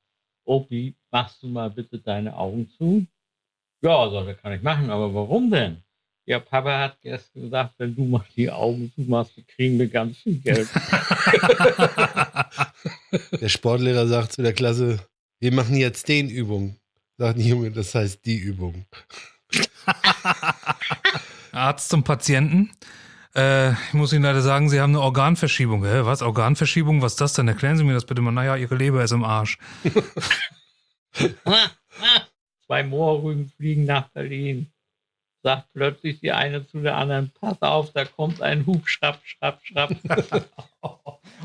Opi, 0.46 0.96
machst 1.12 1.44
du 1.44 1.48
mal 1.48 1.70
bitte 1.70 2.00
deine 2.00 2.36
Augen 2.36 2.70
zu? 2.78 3.06
Ja, 3.82 4.10
sagt 4.10 4.28
er, 4.28 4.36
kann 4.36 4.54
ich 4.54 4.62
machen, 4.62 4.90
aber 4.90 5.14
warum 5.14 5.52
denn? 5.52 5.84
Ja, 6.30 6.40
Papa 6.40 6.80
hat 6.80 6.98
gestern 7.02 7.42
gesagt, 7.42 7.74
wenn 7.80 7.96
du 7.96 8.06
mal 8.06 8.24
die 8.36 8.52
Augen 8.52 8.92
zumachst, 8.94 9.34
kriegen 9.48 9.80
wir 9.80 9.88
ganz 9.88 10.18
viel 10.18 10.38
Geld. 10.38 10.70
Der 13.42 13.50
Sportlehrer 13.50 14.06
sagt 14.06 14.34
zu 14.34 14.44
der 14.44 14.54
Klasse, 14.54 15.00
wir 15.40 15.52
machen 15.52 15.76
jetzt 15.76 16.08
den 16.08 16.30
Übung. 16.30 16.76
Sagt 17.18 17.40
die 17.40 17.50
Junge, 17.50 17.72
das 17.72 17.96
heißt 17.96 18.24
die 18.28 18.38
Übung. 18.38 18.86
Arzt 21.52 21.90
zum 21.90 22.04
Patienten. 22.04 22.70
Äh, 23.36 23.72
ich 23.72 23.94
muss 23.94 24.14
Ihnen 24.14 24.22
leider 24.22 24.44
sagen, 24.44 24.70
Sie 24.70 24.80
haben 24.80 24.92
eine 24.92 25.02
Organverschiebung. 25.02 25.84
Hä? 25.84 26.02
Was? 26.04 26.22
Organverschiebung? 26.22 27.02
Was 27.02 27.14
ist 27.14 27.22
das 27.22 27.34
denn? 27.34 27.48
Erklären 27.48 27.78
Sie 27.78 27.84
mir 27.84 27.96
das 27.96 28.06
bitte 28.06 28.22
mal. 28.22 28.30
Naja, 28.30 28.56
Ihre 28.56 28.76
Leber 28.76 29.04
ist 29.04 29.14
im 29.14 29.24
Arsch. 29.24 29.58
Zwei 32.68 32.84
Moorrüben 32.84 33.52
fliegen 33.58 33.86
nach 33.86 34.10
Berlin. 34.10 34.72
Sagt 35.42 35.68
plötzlich 35.74 36.20
die 36.20 36.32
eine 36.32 36.68
zu 36.68 36.82
der 36.82 36.98
anderen, 36.98 37.32
pass 37.40 37.62
auf, 37.62 37.92
da 37.94 38.06
kommt 38.06 38.42
ein 38.42 38.66
Hub, 38.66 38.88
schrapp, 38.88 39.22
schrapp, 39.24 39.62
schrapp. 39.64 39.96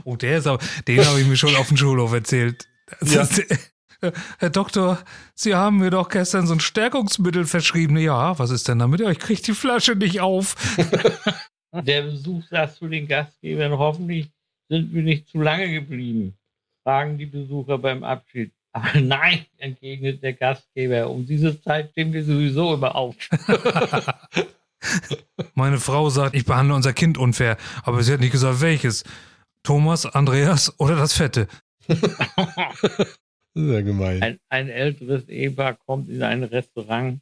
Oh, 0.04 0.16
der 0.16 0.38
ist 0.38 0.46
aber, 0.46 0.62
den 0.86 1.04
habe 1.04 1.20
ich 1.20 1.26
mir 1.26 1.36
schon 1.36 1.54
auf 1.56 1.68
dem 1.68 1.76
Schulhof 1.76 2.12
erzählt. 2.12 2.68
Ja. 3.02 3.22
ist, 3.22 3.38
äh, 3.38 3.56
Herr 4.38 4.50
Doktor, 4.50 4.98
Sie 5.34 5.54
haben 5.54 5.78
mir 5.78 5.90
doch 5.90 6.08
gestern 6.08 6.46
so 6.46 6.54
ein 6.54 6.60
Stärkungsmittel 6.60 7.44
verschrieben. 7.46 7.96
Ja, 7.96 8.38
was 8.38 8.50
ist 8.50 8.68
denn 8.68 8.78
damit? 8.78 9.00
Ja, 9.00 9.10
ich 9.10 9.18
kriege 9.18 9.42
die 9.42 9.54
Flasche 9.54 9.94
nicht 9.94 10.20
auf. 10.20 10.54
Der 11.72 12.02
Besuch 12.02 12.44
sagt 12.48 12.76
zu 12.76 12.86
den 12.86 13.08
Gastgebern, 13.08 13.72
hoffentlich 13.72 14.30
sind 14.68 14.94
wir 14.94 15.02
nicht 15.02 15.28
zu 15.28 15.40
lange 15.40 15.72
geblieben, 15.72 16.38
fragen 16.84 17.18
die 17.18 17.26
Besucher 17.26 17.78
beim 17.78 18.04
Abschied. 18.04 18.52
Aber 18.75 19.00
nein, 19.00 19.47
entgegnet 19.57 20.23
der 20.23 20.35
Gastgeber, 20.35 21.09
um 21.09 21.25
diese 21.25 21.61
Zeit 21.62 21.93
stehen 21.93 22.12
wir 22.12 22.25
sowieso 22.25 22.75
immer 22.75 22.95
auf. 22.95 23.16
Meine 25.54 25.78
Frau 25.78 26.11
sagt, 26.11 26.35
ich 26.35 26.45
behandle 26.45 26.75
unser 26.75 26.93
Kind 26.93 27.16
unfair, 27.16 27.57
aber 27.85 28.02
sie 28.02 28.12
hat 28.12 28.21
nicht 28.21 28.33
gesagt, 28.33 28.61
welches. 28.61 29.04
Thomas, 29.62 30.04
Andreas 30.04 30.78
oder 30.78 30.95
das 30.97 31.14
Fette. 31.14 31.49
Das 31.87 31.99
ist 33.54 33.73
ja 33.73 33.81
gemein. 33.81 34.23
Ein, 34.23 34.38
ein 34.50 34.69
älteres 34.69 35.26
Ehepaar 35.28 35.75
kommt 35.75 36.11
in 36.11 36.23
ein 36.23 36.43
Restaurant 36.43 37.21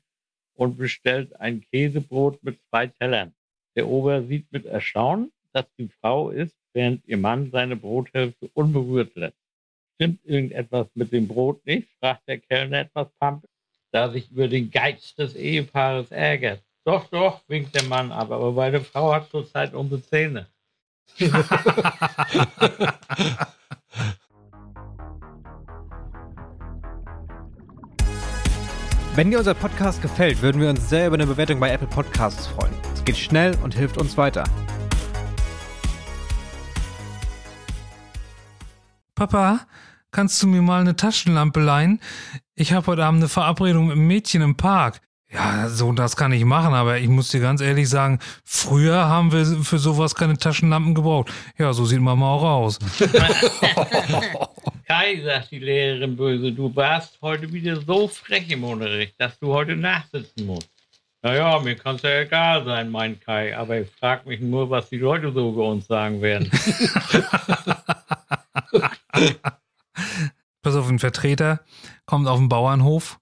und 0.54 0.76
bestellt 0.76 1.38
ein 1.38 1.60
Käsebrot 1.70 2.42
mit 2.42 2.58
zwei 2.68 2.88
Tellern. 2.88 3.32
Der 3.76 3.86
Ober 3.86 4.24
sieht 4.24 4.50
mit 4.50 4.66
Erstaunen, 4.66 5.30
dass 5.52 5.66
die 5.78 5.88
Frau 6.00 6.30
isst, 6.30 6.56
während 6.72 7.06
ihr 7.06 7.18
Mann 7.18 7.50
seine 7.52 7.76
Brothälfte 7.76 8.50
unberührt 8.54 9.14
lässt. 9.14 9.41
Stimmt 9.94 10.24
irgendetwas 10.24 10.88
mit 10.94 11.12
dem 11.12 11.28
Brot 11.28 11.64
nicht? 11.66 11.88
fragt 12.00 12.26
der 12.28 12.38
Kellner 12.38 12.80
etwas 12.80 13.08
pampig, 13.18 13.50
da 13.92 14.10
sich 14.10 14.30
über 14.30 14.48
den 14.48 14.70
Geiz 14.70 15.14
des 15.14 15.34
Ehepaares 15.34 16.10
ärgert. 16.10 16.62
Doch, 16.84 17.08
doch, 17.08 17.42
winkt 17.48 17.74
der 17.74 17.84
Mann 17.84 18.10
ab, 18.10 18.30
aber 18.30 18.52
meine 18.52 18.80
Frau 18.80 19.12
hat 19.12 19.30
zurzeit 19.30 19.74
unsere 19.74 20.02
Zähne. 20.02 20.46
Wenn 29.14 29.30
dir 29.30 29.38
unser 29.38 29.52
Podcast 29.52 30.00
gefällt, 30.00 30.40
würden 30.40 30.60
wir 30.60 30.70
uns 30.70 30.88
sehr 30.88 31.06
über 31.06 31.16
eine 31.16 31.26
Bewertung 31.26 31.60
bei 31.60 31.70
Apple 31.70 31.86
Podcasts 31.86 32.46
freuen. 32.46 32.72
Es 32.94 33.04
geht 33.04 33.18
schnell 33.18 33.54
und 33.62 33.74
hilft 33.74 33.98
uns 33.98 34.16
weiter. 34.16 34.44
Papa, 39.22 39.60
kannst 40.10 40.42
du 40.42 40.48
mir 40.48 40.62
mal 40.62 40.80
eine 40.80 40.96
Taschenlampe 40.96 41.60
leihen? 41.60 42.00
Ich 42.56 42.72
habe 42.72 42.88
heute 42.88 43.04
Abend 43.04 43.20
eine 43.20 43.28
Verabredung 43.28 43.86
mit 43.86 43.92
einem 43.92 44.08
Mädchen 44.08 44.42
im 44.42 44.56
Park. 44.56 45.00
Ja, 45.32 45.68
so 45.68 45.92
das 45.92 46.16
kann 46.16 46.32
ich 46.32 46.44
machen, 46.44 46.74
aber 46.74 46.98
ich 46.98 47.06
muss 47.06 47.28
dir 47.28 47.38
ganz 47.38 47.60
ehrlich 47.60 47.88
sagen, 47.88 48.18
früher 48.44 49.06
haben 49.06 49.30
wir 49.30 49.46
für 49.62 49.78
sowas 49.78 50.16
keine 50.16 50.38
Taschenlampen 50.38 50.96
gebraucht. 50.96 51.30
Ja, 51.56 51.72
so 51.72 51.84
sieht 51.84 52.00
Mama 52.00 52.32
auch 52.32 52.42
aus. 52.42 52.80
Kai, 54.88 55.22
sagt 55.24 55.52
die 55.52 55.60
Lehrerin 55.60 56.16
böse, 56.16 56.50
du 56.50 56.74
warst 56.74 57.16
heute 57.22 57.52
wieder 57.52 57.80
so 57.80 58.08
frech 58.08 58.50
im 58.50 58.64
Unterricht, 58.64 59.14
dass 59.18 59.38
du 59.38 59.52
heute 59.52 59.76
nachsitzen 59.76 60.46
musst. 60.46 60.68
Naja, 61.22 61.60
mir 61.60 61.76
kann 61.76 61.94
es 61.94 62.02
ja 62.02 62.22
egal 62.22 62.64
sein, 62.64 62.90
mein 62.90 63.20
Kai, 63.20 63.56
aber 63.56 63.82
ich 63.82 63.88
frage 64.00 64.28
mich 64.28 64.40
nur, 64.40 64.68
was 64.68 64.88
die 64.88 64.98
Leute 64.98 65.30
so 65.32 65.50
über 65.50 65.68
uns 65.68 65.86
sagen 65.86 66.20
werden. 66.20 66.50
Pass 70.62 70.76
auf, 70.76 70.88
ein 70.88 70.98
Vertreter 70.98 71.60
kommt 72.06 72.28
auf 72.28 72.38
den 72.38 72.48
Bauernhof, 72.48 73.18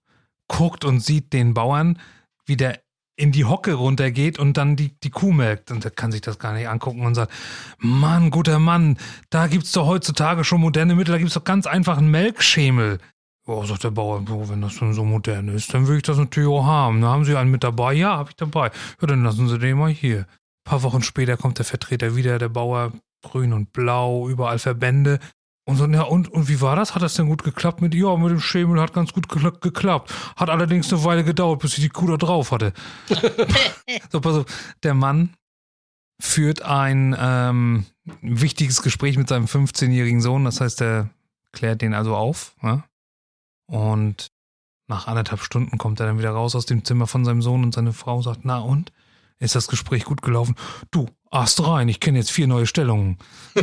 guckt 0.49 0.85
und 0.85 1.01
sieht 1.01 1.33
den 1.33 1.55
Bauern, 1.55 1.99
wie 2.45 2.57
der 2.57 2.81
in 3.21 3.33
die 3.33 3.45
Hocke 3.45 3.75
runtergeht 3.75 4.39
und 4.39 4.57
dann 4.57 4.77
die, 4.77 4.99
die 5.01 5.11
Kuh 5.11 5.33
melkt. 5.33 5.71
Und 5.71 5.85
er 5.85 5.91
kann 5.91 6.11
sich 6.11 6.23
das 6.23 6.39
gar 6.39 6.55
nicht 6.55 6.69
angucken 6.69 7.05
und 7.05 7.15
sagt, 7.15 7.33
Mann, 7.79 8.31
guter 8.31 8.59
Mann, 8.59 8.97
da 9.29 9.47
gibt's 9.47 9.73
doch 9.73 9.87
heutzutage 9.87 10.43
schon 10.43 10.61
moderne 10.61 10.95
Mittel, 10.95 11.13
da 11.13 11.19
gibt's 11.19 11.35
doch 11.35 11.45
ganz 11.45 11.67
einfach 11.67 11.99
einen 11.99 12.11
Melkschemel. 12.11 12.99
Oh, 13.47 13.65
sagt 13.65 13.85
der 13.85 13.91
Bauer, 13.91 14.25
oh, 14.31 14.49
wenn 14.49 14.63
das 14.63 14.73
schon 14.73 14.95
so 14.95 15.05
modern 15.05 15.49
ist, 15.49 15.75
dann 15.75 15.87
will 15.87 15.97
ich 15.97 16.03
das 16.03 16.17
natürlich 16.17 16.49
auch 16.49 16.65
haben. 16.65 17.01
Da 17.01 17.09
haben 17.09 17.25
Sie 17.25 17.37
einen 17.37 17.51
mit 17.51 17.65
dabei? 17.65 17.93
Ja, 17.93 18.17
habe 18.17 18.31
ich 18.31 18.37
dabei. 18.37 18.71
Ja, 19.01 19.07
dann 19.07 19.23
lassen 19.23 19.49
Sie 19.49 19.59
den 19.59 19.79
mal 19.79 19.91
hier. 19.91 20.21
Ein 20.21 20.27
paar 20.65 20.83
Wochen 20.83 21.03
später 21.03 21.37
kommt 21.37 21.59
der 21.59 21.65
Vertreter 21.67 22.17
wieder, 22.17 22.39
der 22.39 22.49
Bauer, 22.49 22.93
grün 23.23 23.53
und 23.53 23.73
blau, 23.73 24.29
überall 24.29 24.59
Verbände. 24.59 25.19
Und 25.67 25.77
so, 25.77 25.87
ja, 25.87 26.03
und, 26.03 26.29
und 26.29 26.49
wie 26.49 26.61
war 26.61 26.75
das? 26.75 26.95
Hat 26.95 27.03
das 27.03 27.15
denn 27.15 27.29
gut 27.29 27.45
geklappt 27.45 27.81
mit, 27.81 27.95
ja, 27.95 28.17
mit 28.17 28.31
dem 28.31 28.41
Schemel 28.41 28.81
hat 28.81 28.93
ganz 28.93 29.13
gut 29.13 29.29
gekla- 29.29 29.61
geklappt. 29.61 30.13
Hat 30.37 30.51
allerdings 30.51 30.93
eine 30.93 31.05
Weile 31.05 31.23
gedauert, 31.23 31.61
bis 31.61 31.77
ich 31.79 31.85
die 31.85 31.89
Kuh 31.91 32.07
da 32.09 32.17
drauf 32.17 32.51
hatte. 32.51 32.73
so, 34.11 34.21
pass 34.21 34.37
auf, 34.37 34.47
der 34.83 34.95
Mann 34.95 35.35
führt 36.21 36.63
ein 36.63 37.17
ähm, 37.19 37.87
wichtiges 38.21 38.83
Gespräch 38.83 39.17
mit 39.17 39.29
seinem 39.29 39.47
15-jährigen 39.47 40.21
Sohn. 40.21 40.45
Das 40.45 40.61
heißt, 40.61 40.81
er 40.83 41.11
klärt 41.53 41.83
den 41.83 41.95
also 41.95 42.17
auf. 42.17 42.55
Ja? 42.63 42.85
Und 43.67 44.31
nach 44.89 45.07
anderthalb 45.07 45.43
Stunden 45.43 45.79
kommt 45.79 46.01
er 46.01 46.07
dann 46.07 46.19
wieder 46.19 46.31
raus 46.33 46.57
aus 46.57 46.67
dem 46.67 46.85
Zimmer 46.85 47.07
von 47.07 47.25
seinem 47.25 47.43
Sohn 47.43 47.63
und 47.63 47.75
seine 47.75 47.93
Frau 47.93 48.23
sagt, 48.23 48.41
na 48.43 48.59
und? 48.59 48.93
Ist 49.39 49.55
das 49.55 49.69
Gespräch 49.69 50.05
gut 50.05 50.21
gelaufen? 50.21 50.55
Du, 50.91 51.09
Ast 51.31 51.65
rein, 51.65 51.89
ich 51.89 52.01
kenne 52.01 52.19
jetzt 52.19 52.31
vier 52.31 52.47
neue 52.47 52.67
Stellungen. 52.67 53.17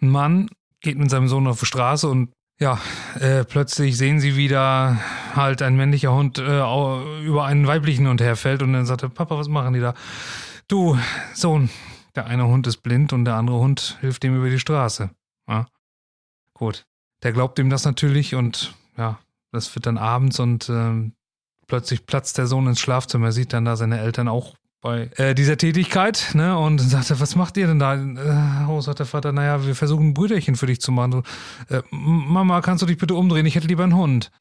Ein 0.00 0.08
Mann 0.10 0.48
geht 0.80 0.98
mit 0.98 1.10
seinem 1.10 1.28
Sohn 1.28 1.46
auf 1.46 1.60
die 1.60 1.66
Straße 1.66 2.08
und 2.08 2.30
ja, 2.58 2.78
äh, 3.18 3.44
plötzlich 3.44 3.96
sehen 3.96 4.20
sie 4.20 4.36
wieder 4.36 4.98
halt 5.34 5.62
ein 5.62 5.76
männlicher 5.76 6.12
Hund 6.12 6.38
äh, 6.38 7.22
über 7.22 7.44
einen 7.46 7.66
weiblichen 7.66 8.06
Hund 8.06 8.20
herfällt 8.20 8.62
und 8.62 8.74
dann 8.74 8.84
sagt 8.84 9.02
er, 9.02 9.08
Papa, 9.08 9.38
was 9.38 9.48
machen 9.48 9.72
die 9.72 9.80
da? 9.80 9.94
Du, 10.68 10.98
Sohn, 11.34 11.70
der 12.14 12.26
eine 12.26 12.46
Hund 12.46 12.66
ist 12.66 12.78
blind 12.78 13.12
und 13.12 13.24
der 13.24 13.36
andere 13.36 13.58
Hund 13.58 13.96
hilft 14.00 14.24
ihm 14.24 14.36
über 14.36 14.50
die 14.50 14.60
Straße. 14.60 15.10
Ja. 15.48 15.66
Gut. 16.54 16.84
Der 17.22 17.32
glaubt 17.32 17.58
ihm 17.58 17.70
das 17.70 17.84
natürlich 17.84 18.34
und 18.34 18.74
ja, 18.96 19.18
das 19.52 19.74
wird 19.74 19.86
dann 19.86 19.98
abends 19.98 20.38
und 20.38 20.68
ähm, 20.68 21.14
plötzlich 21.66 22.04
platzt 22.04 22.36
der 22.36 22.46
Sohn 22.46 22.66
ins 22.66 22.80
Schlafzimmer, 22.80 23.32
sieht 23.32 23.52
dann 23.52 23.64
da 23.64 23.76
seine 23.76 24.00
Eltern 24.00 24.28
auch 24.28 24.54
bei 24.80 25.10
äh, 25.16 25.34
dieser 25.34 25.56
Tätigkeit, 25.56 26.30
ne? 26.34 26.56
Und 26.58 26.80
dann 26.80 26.88
sagt 26.88 27.10
er, 27.10 27.20
was 27.20 27.36
macht 27.36 27.56
ihr 27.56 27.66
denn 27.66 27.78
da? 27.78 27.94
Äh, 27.94 28.66
oh, 28.68 28.80
sagt 28.80 28.98
der 29.00 29.06
Vater, 29.06 29.32
naja, 29.32 29.66
wir 29.66 29.74
versuchen 29.74 30.08
ein 30.08 30.14
Brüderchen 30.14 30.56
für 30.56 30.66
dich 30.66 30.80
zu 30.80 30.92
machen. 30.92 31.12
So, 31.12 31.22
äh, 31.76 31.82
Mama, 31.90 32.60
kannst 32.60 32.82
du 32.82 32.86
dich 32.86 32.98
bitte 32.98 33.14
umdrehen? 33.14 33.46
Ich 33.46 33.54
hätte 33.54 33.68
lieber 33.68 33.84
einen 33.84 33.96
Hund. 33.96 34.30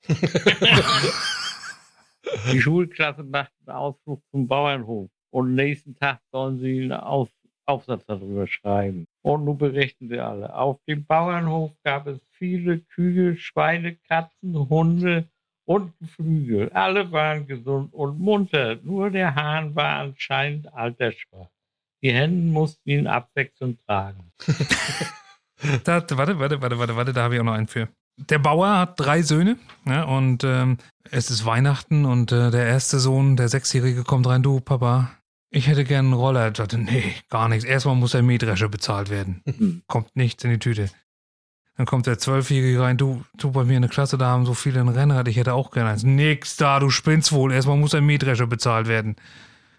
Die 2.52 2.62
Schulklasse 2.62 3.24
macht 3.24 3.52
einen 3.66 3.76
Ausflug 3.76 4.22
zum 4.32 4.48
Bauernhof 4.48 5.10
und 5.32 5.56
nächsten 5.56 5.96
Tag 5.96 6.20
sollen 6.32 6.60
sie 6.60 6.84
einen 6.84 6.94
Auf 6.94 7.30
Aufsatz 7.66 8.04
darüber 8.08 8.48
schreiben. 8.48 9.06
Und 9.22 9.46
nun 9.46 9.58
berichten 9.60 10.10
sie 10.10 10.20
alle. 10.20 10.56
Auf 10.56 10.80
dem 10.88 11.06
Bauernhof 11.06 11.72
gab 11.84 12.08
es 12.08 12.20
viele 12.32 12.80
Kühe, 12.80 13.38
Schweine, 13.38 13.96
Katzen, 14.08 14.58
Hunde 14.70 15.30
und 15.70 15.94
Geflügel. 16.00 16.72
Alle 16.72 17.12
waren 17.12 17.46
gesund 17.46 17.94
und 17.94 18.20
munter. 18.20 18.78
Nur 18.82 19.12
der 19.12 19.36
Hahn 19.36 19.76
war 19.76 20.00
anscheinend 20.00 20.74
altersschwach. 20.74 21.50
Die 22.02 22.12
Hennen 22.12 22.52
mussten 22.52 22.90
ihn 22.90 23.08
abwechselnd 23.08 23.80
tragen. 23.86 24.32
Da, 25.84 25.96
warte, 26.12 26.40
warte, 26.40 26.62
warte, 26.62 26.80
warte, 26.80 26.96
warte, 26.96 27.12
da 27.12 27.24
habe 27.24 27.36
ich 27.36 27.42
auch 27.42 27.44
noch 27.44 27.52
einen 27.52 27.68
für. 27.68 27.90
Der 28.16 28.40
Bauer 28.40 28.78
hat 28.78 28.98
drei 28.98 29.24
Söhne 29.24 29.58
ne, 29.84 30.08
und 30.08 30.46
ähm, 30.46 30.78
es 31.12 31.30
ist 31.30 31.46
Weihnachten 31.46 32.06
und 32.06 32.32
äh, 32.32 32.50
der 32.50 32.66
erste 32.66 32.98
Sohn, 32.98 33.36
der 33.36 33.50
Sechsjährige, 33.50 34.06
kommt 34.06 34.26
rein, 34.26 34.42
du 34.42 34.62
Papa, 34.62 35.12
ich 35.52 35.68
hätte 35.68 35.84
gern 35.84 36.06
einen 36.06 36.14
Roller. 36.14 36.48
Ich 36.48 36.54
dachte, 36.54 36.78
nee, 36.78 37.14
gar 37.30 37.50
nichts. 37.50 37.66
Erstmal 37.66 37.96
muss 37.96 38.14
der 38.14 38.24
Mähdrescher 38.24 38.70
bezahlt 38.70 39.10
werden. 39.10 39.84
kommt 39.88 40.16
nichts 40.16 40.46
in 40.46 40.52
die 40.52 40.60
Tüte. 40.60 40.90
Dann 41.80 41.86
kommt 41.86 42.08
der 42.08 42.20
Zwölfjährige 42.20 42.82
rein, 42.82 42.98
du, 42.98 43.24
du 43.38 43.52
bei 43.52 43.64
mir 43.64 43.78
in 43.78 43.84
der 43.84 43.90
Klasse, 43.90 44.18
da 44.18 44.26
haben 44.26 44.46
so 44.46 44.54
viele 44.54 44.82
ein 44.82 44.90
Rennrad, 44.90 45.30
ich 45.30 45.38
hätte 45.38 45.54
auch 45.54 45.72
gerne 45.72 45.92
eins. 45.92 46.04
Nix 46.04 46.58
da, 46.58 46.78
du 46.78 46.90
spinnst 46.90 47.32
wohl. 47.32 47.54
Erstmal 47.54 47.78
muss 47.78 47.92
der 47.92 48.02
Mähdrescher 48.02 48.48
bezahlt 48.48 48.90
werden. 48.90 49.16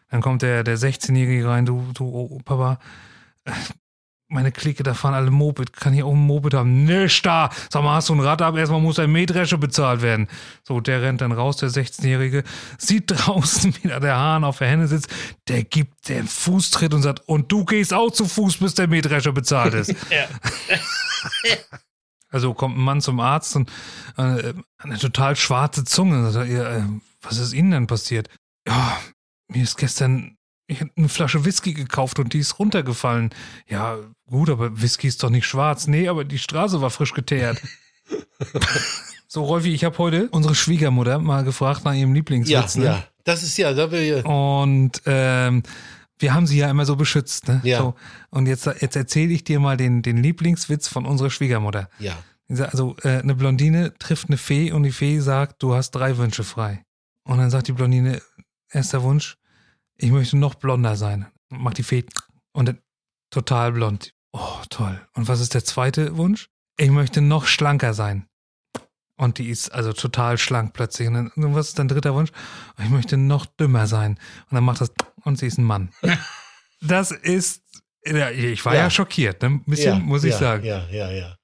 Dann 0.09 0.23
kommt 0.23 0.41
der, 0.41 0.65
der 0.65 0.79
16-Jährige 0.79 1.47
rein, 1.47 1.67
du, 1.67 1.85
du, 1.93 2.07
oh, 2.07 2.39
Papa, 2.43 2.79
äh, 3.45 3.51
meine 4.29 4.51
Clique, 4.51 4.83
da 4.83 4.95
fahren 4.95 5.13
alle 5.13 5.31
Moped. 5.31 5.75
Kann 5.75 5.93
ich 5.93 6.03
auch 6.03 6.15
ein 6.15 6.27
Moped 6.27 6.55
haben? 6.55 6.85
Nicht 6.85 7.27
da. 7.27 7.51
Sag 7.69 7.83
mal, 7.83 7.97
hast 7.97 8.09
du 8.09 8.15
ein 8.15 8.21
Rad 8.21 8.41
ab? 8.41 8.57
Erstmal 8.57 8.81
muss 8.81 8.99
ein 8.99 9.13
Mähdrescher 9.13 9.59
bezahlt 9.59 10.01
werden. 10.01 10.27
So, 10.63 10.81
der 10.81 11.03
rennt 11.03 11.21
dann 11.21 11.33
raus, 11.33 11.59
der 11.59 11.69
16-Jährige. 11.69 12.45
Sieht 12.79 13.05
draußen, 13.11 13.75
wie 13.83 13.89
da 13.89 14.01
der 14.01 14.17
Hahn 14.17 14.45
auf 14.45 14.57
der 14.57 14.69
Henne 14.69 14.89
sitzt. 14.89 15.09
Der 15.49 15.65
gibt 15.65 16.09
den 16.09 16.27
Fußtritt 16.27 16.95
und 16.95 17.03
sagt, 17.03 17.29
und 17.29 17.53
du 17.53 17.67
gehst 17.67 17.93
auch 17.93 18.11
zu 18.11 18.25
Fuß, 18.25 18.57
bis 18.57 18.75
der 18.75 18.89
Mähdrescher 18.89 19.33
bezahlt 19.33 19.75
ist. 19.75 19.95
Ja. 20.11 20.27
Also 22.31 22.55
kommt 22.55 22.77
ein 22.79 22.83
Mann 22.83 23.01
zum 23.01 23.21
Arzt 23.21 23.57
und 23.57 23.71
äh, 24.17 24.55
eine 24.79 24.99
total 24.99 25.37
schwarze 25.37 25.85
Zunge. 25.85 26.31
Sagt 26.31 26.49
er, 26.51 26.77
äh, 26.79 26.83
was 27.23 27.39
ist 27.39 27.53
Ihnen 27.53 27.73
denn 27.73 27.87
passiert? 27.87 28.29
Ja, 28.67 28.99
mir 29.49 29.63
ist 29.63 29.77
gestern 29.77 30.37
ich 30.67 30.81
hab 30.81 30.89
eine 30.97 31.09
Flasche 31.09 31.45
Whisky 31.45 31.73
gekauft 31.75 32.21
und 32.21 32.33
die 32.33 32.39
ist 32.39 32.61
runtergefallen. 32.61 33.31
Ja, 33.69 33.99
gut, 34.29 34.49
aber 34.49 34.81
Whisky 34.81 35.09
ist 35.09 35.21
doch 35.23 35.31
nicht 35.31 35.47
schwarz. 35.47 35.89
Nee, 35.89 36.09
aber 36.09 36.25
die 36.25 36.39
Straße 36.39 36.81
war 36.81 36.91
frisch 36.91 37.13
geteert. 37.13 37.61
so, 39.27 39.45
Rolfi, 39.45 39.75
ich 39.75 39.83
habe 39.85 39.99
heute 39.99 40.29
unsere 40.31 40.55
Schwiegermutter 40.55 41.19
mal 41.19 41.43
gefragt 41.43 41.85
nach 41.85 41.95
ihrem 41.95 42.11
Ja, 42.11 42.15
Lieblingswitz. 42.15 42.77
ne? 42.77 42.85
ja. 42.85 43.05
Das 43.25 43.43
ist 43.43 43.57
ja, 43.59 43.73
da 43.75 43.91
wir 43.91 44.25
Und 44.25 45.03
ähm, 45.07 45.63
wir 46.21 46.35
haben 46.35 46.47
sie 46.47 46.59
ja 46.59 46.71
immer 46.71 46.87
so 46.87 46.97
beschützt. 46.97 47.49
Ne? 47.49 47.61
Ja. 47.65 47.79
So, 47.79 47.95
und 48.31 48.47
jetzt, 48.47 48.67
jetzt 48.67 48.97
erzähle 48.97 49.33
ich 49.33 49.45
dir 49.45 49.61
mal 49.61 49.77
den, 49.77 50.03
den 50.03 50.19
Lieblingswitz 50.19 50.89
von 50.89 51.07
unserer 51.07 51.31
Schwiegermutter. 51.31 51.89
ja. 51.99 52.17
Also 52.53 52.97
äh, 53.05 53.21
eine 53.21 53.37
Blondine 53.37 53.97
trifft 54.01 54.29
eine 54.29 54.37
Fee 54.37 54.73
und 54.73 54.83
die 54.83 54.91
Fee 54.91 55.21
sagt, 55.21 55.63
du 55.63 55.73
hast 55.75 55.93
drei 55.93 56.19
Wünsche 56.19 56.43
frei. 56.43 56.85
Und 57.23 57.39
dann 57.39 57.49
sagt 57.49 57.69
die 57.69 57.73
Blondine, 57.73 58.21
erster 58.73 59.05
Wunsch, 59.05 59.37
ich 59.97 60.11
möchte 60.11 60.37
noch 60.37 60.57
blonder 60.57 60.97
sein. 60.97 61.27
Macht 61.49 61.79
die 61.79 61.85
Fee 61.85 62.05
und 62.53 62.67
dann 62.67 62.81
total 63.31 63.71
blond. 63.71 64.13
Oh, 64.33 64.59
toll. 64.69 65.01
Und 65.15 65.29
was 65.29 65.41
ist 65.41 65.55
der 65.55 65.65
zweite 65.65 66.17
Wunsch? 66.17 66.49
Ich 66.77 66.91
möchte 66.91 67.21
noch 67.21 67.47
schlanker 67.47 67.95
sein. 67.95 68.27
Und 69.21 69.37
die 69.37 69.51
ist 69.51 69.69
also 69.69 69.93
total 69.93 70.39
schlank 70.39 70.73
plötzlich. 70.73 71.07
Und, 71.07 71.15
dann, 71.37 71.55
was 71.55 71.69
ist 71.69 71.79
dein 71.79 71.89
dritter 71.89 72.15
Wunsch? 72.15 72.31
Ich 72.83 72.89
möchte 72.89 73.19
noch 73.19 73.45
dümmer 73.45 73.87
sein. 73.87 74.13
Und 74.49 74.55
dann 74.55 74.65
macht 74.65 74.81
das 74.81 74.91
und 75.25 75.39
sie 75.39 75.47
ist 75.47 75.59
ein 75.59 75.65
Mann. 75.65 75.91
Das 76.83 77.11
ist, 77.11 77.63
ich 78.01 78.65
war 78.65 78.75
ja, 78.75 78.85
Ja. 78.85 78.91
schockiert, 78.91 79.43
ne? 79.43 79.49
ein 79.49 79.65
bisschen, 79.67 79.99
ja, 79.99 80.03
muss 80.03 80.25
ich 80.25 80.31
ja, 80.31 80.39
sagen. 80.39 80.65
Ja, 80.65 80.89
ja, 80.91 81.11
ja. 81.11 81.37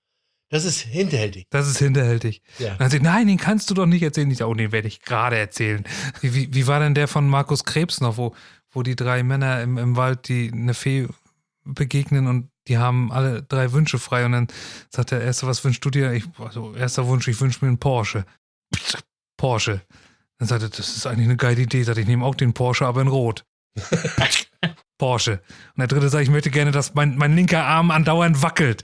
Das 0.48 0.64
ist 0.64 0.80
hinterhältig. 0.80 1.44
Das 1.50 1.68
ist 1.68 1.76
hinterhältig. 1.76 2.40
Ja. 2.58 2.74
Dann 2.76 2.88
sie, 2.88 3.00
nein, 3.00 3.26
den 3.26 3.36
kannst 3.36 3.68
du 3.68 3.74
doch 3.74 3.84
nicht 3.84 4.02
erzählen. 4.02 4.30
Ich 4.30 4.38
sag, 4.38 4.46
oh, 4.46 4.54
den 4.54 4.72
werde 4.72 4.88
ich 4.88 5.02
gerade 5.02 5.36
erzählen. 5.36 5.84
Wie, 6.22 6.32
wie, 6.34 6.54
wie 6.54 6.66
war 6.66 6.80
denn 6.80 6.94
der 6.94 7.06
von 7.06 7.28
Markus 7.28 7.64
Krebs 7.64 8.00
noch, 8.00 8.16
wo, 8.16 8.34
wo 8.70 8.82
die 8.82 8.96
drei 8.96 9.22
Männer 9.22 9.60
im, 9.60 9.76
im 9.76 9.96
Wald, 9.96 10.28
die 10.28 10.50
eine 10.50 10.72
Fee 10.72 11.06
begegnen 11.64 12.28
und 12.28 12.48
die 12.68 12.78
haben 12.78 13.12
alle 13.12 13.42
drei 13.42 13.72
Wünsche 13.72 13.98
frei 13.98 14.24
und 14.24 14.32
dann 14.32 14.48
sagt 14.90 15.10
der 15.10 15.20
Erste, 15.20 15.46
was 15.46 15.64
wünschst 15.64 15.84
du 15.84 15.90
dir? 15.90 16.12
Ich, 16.12 16.24
also, 16.38 16.74
erster 16.74 17.06
Wunsch, 17.06 17.28
ich 17.28 17.40
wünsche 17.40 17.64
mir 17.64 17.68
einen 17.68 17.78
Porsche. 17.78 18.24
Porsche. 19.36 19.82
Dann 20.38 20.48
sagte 20.48 20.66
er, 20.66 20.70
das 20.70 20.96
ist 20.96 21.06
eigentlich 21.06 21.26
eine 21.26 21.36
geile 21.36 21.62
Idee. 21.62 21.82
Sagt, 21.82 21.98
ich 21.98 22.06
nehme 22.06 22.24
auch 22.24 22.34
den 22.34 22.52
Porsche, 22.52 22.86
aber 22.86 23.00
in 23.00 23.08
Rot. 23.08 23.44
Porsche. 24.98 25.42
Und 25.74 25.78
der 25.78 25.86
dritte 25.86 26.08
sagt, 26.08 26.24
ich 26.24 26.30
möchte 26.30 26.50
gerne, 26.50 26.70
dass 26.70 26.94
mein, 26.94 27.16
mein 27.16 27.34
linker 27.36 27.64
Arm 27.64 27.90
andauernd 27.90 28.42
wackelt. 28.42 28.82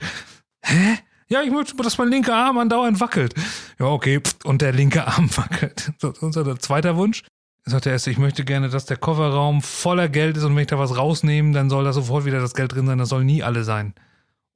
Hä? 0.63 0.97
Ja, 1.27 1.41
ich 1.41 1.51
möchte, 1.51 1.75
dass 1.77 1.97
mein 1.97 2.09
linker 2.09 2.35
Arm 2.35 2.57
andauernd 2.57 2.99
wackelt. 2.99 3.33
Ja, 3.79 3.87
okay. 3.87 4.21
Und 4.43 4.61
der 4.61 4.71
linke 4.71 5.07
Arm 5.07 5.35
wackelt. 5.35 5.91
So, 5.99 6.13
unser 6.21 6.59
zweiter 6.59 6.95
Wunsch. 6.95 7.23
Sagt 7.65 7.85
der 7.85 7.93
erste, 7.93 8.11
ich 8.11 8.17
möchte 8.17 8.43
gerne, 8.43 8.69
dass 8.69 8.85
der 8.85 8.97
Kofferraum 8.97 9.61
voller 9.61 10.09
Geld 10.09 10.35
ist 10.35 10.43
und 10.43 10.55
wenn 10.55 10.63
ich 10.63 10.67
da 10.67 10.79
was 10.79 10.97
rausnehme, 10.97 11.53
dann 11.53 11.69
soll 11.69 11.85
da 11.85 11.93
sofort 11.93 12.25
wieder 12.25 12.41
das 12.41 12.55
Geld 12.55 12.73
drin 12.73 12.85
sein. 12.85 12.97
Das 12.97 13.09
soll 13.09 13.23
nie 13.23 13.41
alle 13.41 13.63
sein. 13.63 13.93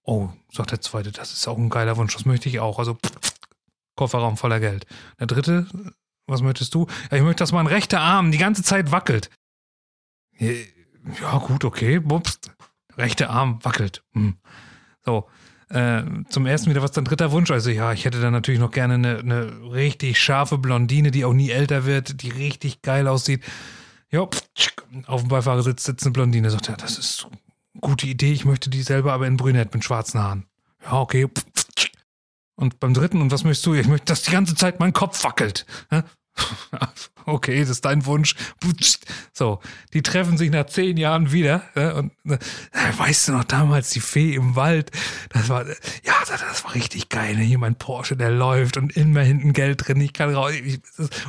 Oh, 0.03 0.29
sagt 0.51 0.71
der 0.71 0.81
zweite, 0.81 1.11
das 1.11 1.31
ist 1.31 1.47
auch 1.47 1.57
ein 1.57 1.69
geiler 1.69 1.95
Wunsch. 1.95 2.13
Das 2.13 2.25
möchte 2.25 2.49
ich 2.49 2.59
auch. 2.59 2.79
Also 2.79 2.97
Kofferraum 3.95 4.35
voller 4.35 4.59
Geld. 4.59 4.85
Der 5.19 5.27
dritte, 5.27 5.67
was 6.27 6.41
möchtest 6.41 6.73
du? 6.75 6.87
Ja, 7.09 7.17
ich 7.17 7.23
möchte, 7.23 7.39
dass 7.39 7.53
mein 7.53 7.67
rechter 7.67 8.01
Arm 8.01 8.31
die 8.31 8.37
ganze 8.37 8.63
Zeit 8.63 8.91
wackelt. 8.91 9.29
Ja, 10.39 11.37
gut, 11.39 11.63
okay. 11.63 11.99
Bups. 11.99 12.39
Rechter 12.97 13.29
Arm 13.29 13.63
wackelt. 13.63 14.03
Hm. 14.13 14.37
So. 15.05 15.29
Äh, 15.69 16.03
zum 16.29 16.45
ersten 16.45 16.69
wieder 16.69 16.81
was 16.81 16.91
dein 16.91 17.05
dritter 17.05 17.31
Wunsch. 17.31 17.51
Also 17.51 17.69
ja, 17.69 17.91
ich 17.91 18.05
hätte 18.05 18.21
dann 18.21 18.33
natürlich 18.33 18.59
noch 18.59 18.71
gerne 18.71 18.93
eine, 18.95 19.17
eine 19.19 19.71
richtig 19.71 20.19
scharfe 20.19 20.57
Blondine, 20.57 21.11
die 21.11 21.25
auch 21.25 21.33
nie 21.33 21.49
älter 21.49 21.85
wird, 21.85 22.21
die 22.21 22.29
richtig 22.29 22.81
geil 22.81 23.07
aussieht. 23.07 23.43
Ja, 24.09 24.27
auf 25.07 25.21
dem 25.21 25.27
Beifahrersitz 25.27 25.83
sitzt 25.83 26.05
eine 26.05 26.13
Blondine. 26.13 26.49
Sagt 26.49 26.69
er, 26.69 26.77
das 26.77 26.97
ist 26.97 27.27
eine 27.29 27.81
gute 27.81 28.07
Idee. 28.07 28.31
Ich 28.31 28.45
möchte 28.45 28.69
die 28.69 28.81
selber 28.81 29.11
aber 29.13 29.27
in 29.27 29.35
brünett 29.35 29.73
mit 29.73 29.83
schwarzen 29.83 30.21
Haaren. 30.21 30.45
Ja, 30.83 30.93
okay. 30.93 31.27
Und 32.55 32.79
beim 32.79 32.93
dritten, 32.93 33.21
und 33.21 33.31
was 33.31 33.43
möchtest 33.43 33.65
du? 33.65 33.73
Ich 33.75 33.87
möchte, 33.87 34.05
dass 34.05 34.23
die 34.23 34.31
ganze 34.31 34.55
Zeit 34.55 34.79
mein 34.79 34.93
Kopf 34.93 35.23
wackelt. 35.23 35.65
okay, 37.25 37.59
das 37.59 37.69
ist 37.69 37.85
dein 37.85 38.05
Wunsch. 38.05 38.35
So, 39.33 39.59
die 39.93 40.01
treffen 40.01 40.37
sich 40.37 40.49
nach 40.49 40.65
zehn 40.65 40.97
Jahren 40.97 41.31
wieder. 41.31 41.63
Und 41.95 42.11
äh, 42.25 42.37
weißt 42.97 43.27
du 43.27 43.31
noch 43.33 43.43
damals 43.43 43.89
die 43.91 43.99
Fee 43.99 44.33
im 44.33 44.55
Wald? 44.55 44.91
Das 45.29 45.49
war, 45.49 45.65
ja, 45.67 46.13
das 46.27 46.63
war 46.63 46.73
richtig 46.75 47.09
geil. 47.09 47.35
Ne? 47.35 47.43
Hier 47.43 47.59
mein 47.59 47.75
Porsche, 47.75 48.15
der 48.15 48.31
läuft 48.31 48.77
und 48.77 48.95
immer 48.95 49.21
hinten 49.21 49.53
Geld 49.53 49.87
drin. 49.87 50.01
Ich 50.01 50.13
kann 50.13 50.33
raus. 50.33 50.53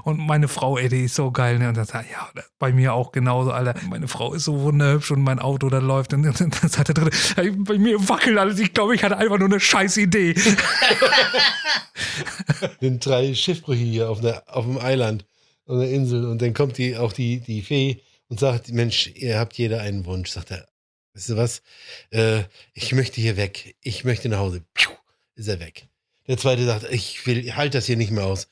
Und 0.04 0.18
meine 0.18 0.48
Frau, 0.48 0.78
ey, 0.78 0.88
die 0.88 1.04
ist 1.04 1.14
so 1.14 1.30
geil. 1.30 1.58
Ne? 1.58 1.68
Und 1.68 1.76
das, 1.76 1.92
ja, 1.92 2.30
bei 2.58 2.72
mir 2.72 2.94
auch 2.94 3.12
genauso, 3.12 3.52
Alter. 3.52 3.74
Meine 3.88 4.08
Frau 4.08 4.34
ist 4.34 4.44
so 4.44 4.60
wunderhübsch 4.60 5.10
und 5.10 5.22
mein 5.22 5.38
Auto, 5.38 5.68
da 5.68 5.78
läuft. 5.78 6.12
Und 6.14 6.24
das 6.24 6.78
hat 6.78 6.88
der 6.88 6.94
dritte, 6.94 7.16
bei 7.58 7.78
mir 7.78 8.08
wackelt 8.08 8.38
alles. 8.38 8.58
Ich 8.58 8.72
glaube, 8.72 8.94
ich 8.94 9.02
hatte 9.04 9.16
einfach 9.16 9.38
nur 9.38 9.48
eine 9.48 9.60
scheiß 9.60 9.96
Idee. 9.96 10.34
Den 12.80 12.98
drei 13.00 13.34
Schiffbrüche 13.34 13.84
hier 13.84 14.10
auf, 14.10 14.20
der, 14.20 14.42
auf 14.46 14.64
dem 14.64 14.78
Eiland 14.98 15.24
auf 15.66 15.78
der 15.78 15.90
Insel 15.90 16.26
und 16.26 16.42
dann 16.42 16.54
kommt 16.54 16.78
die, 16.78 16.96
auch 16.96 17.12
die, 17.12 17.40
die 17.40 17.62
Fee 17.62 18.00
und 18.28 18.40
sagt, 18.40 18.72
Mensch, 18.72 19.10
ihr 19.14 19.38
habt 19.38 19.56
jeder 19.56 19.80
einen 19.80 20.04
Wunsch. 20.06 20.30
Sagt 20.30 20.50
er, 20.50 20.66
weißt 21.14 21.30
du 21.30 21.36
was, 21.36 21.62
äh, 22.10 22.42
ich 22.72 22.92
möchte 22.92 23.20
hier 23.20 23.36
weg, 23.36 23.76
ich 23.82 24.04
möchte 24.04 24.28
nach 24.28 24.38
Hause. 24.38 24.62
Piu, 24.74 24.90
ist 25.34 25.48
er 25.48 25.60
weg. 25.60 25.88
Der 26.26 26.36
zweite 26.36 26.64
sagt, 26.64 26.90
ich 26.90 27.26
will, 27.26 27.38
ich 27.38 27.56
halte 27.56 27.78
das 27.78 27.86
hier 27.86 27.96
nicht 27.96 28.10
mehr 28.10 28.24
aus. 28.24 28.48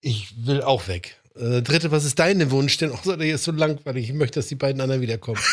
Ich 0.00 0.46
will 0.46 0.62
auch 0.62 0.86
weg. 0.88 1.20
Äh, 1.34 1.40
der 1.48 1.62
dritte, 1.62 1.90
was 1.90 2.04
ist 2.04 2.18
dein 2.18 2.50
Wunsch? 2.50 2.76
Denn 2.76 2.92
auch 2.92 3.04
oh, 3.06 3.16
der 3.16 3.34
ist 3.34 3.44
so 3.44 3.52
langweilig. 3.52 4.10
Ich 4.10 4.14
möchte, 4.14 4.38
dass 4.38 4.48
die 4.48 4.54
beiden 4.54 4.80
anderen 4.80 5.00
wiederkommen. 5.00 5.40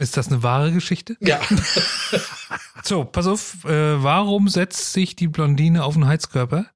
Ist 0.00 0.16
das 0.16 0.28
eine 0.28 0.44
wahre 0.44 0.70
Geschichte? 0.70 1.16
Ja. 1.18 1.40
so, 2.84 3.04
pass 3.04 3.26
auf. 3.26 3.64
Äh, 3.64 4.00
warum 4.00 4.48
setzt 4.48 4.92
sich 4.92 5.16
die 5.16 5.26
Blondine 5.26 5.82
auf 5.82 5.94
den 5.94 6.06
Heizkörper? 6.06 6.66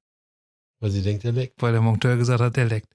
Weil 0.83 0.91
sie 0.91 1.01
denkt, 1.01 1.23
der 1.23 1.31
leckt. 1.31 1.61
Weil 1.61 1.71
der 1.71 1.79
Monteur 1.79 2.17
gesagt 2.17 2.41
hat, 2.41 2.57
der 2.57 2.65
leckt. 2.65 2.93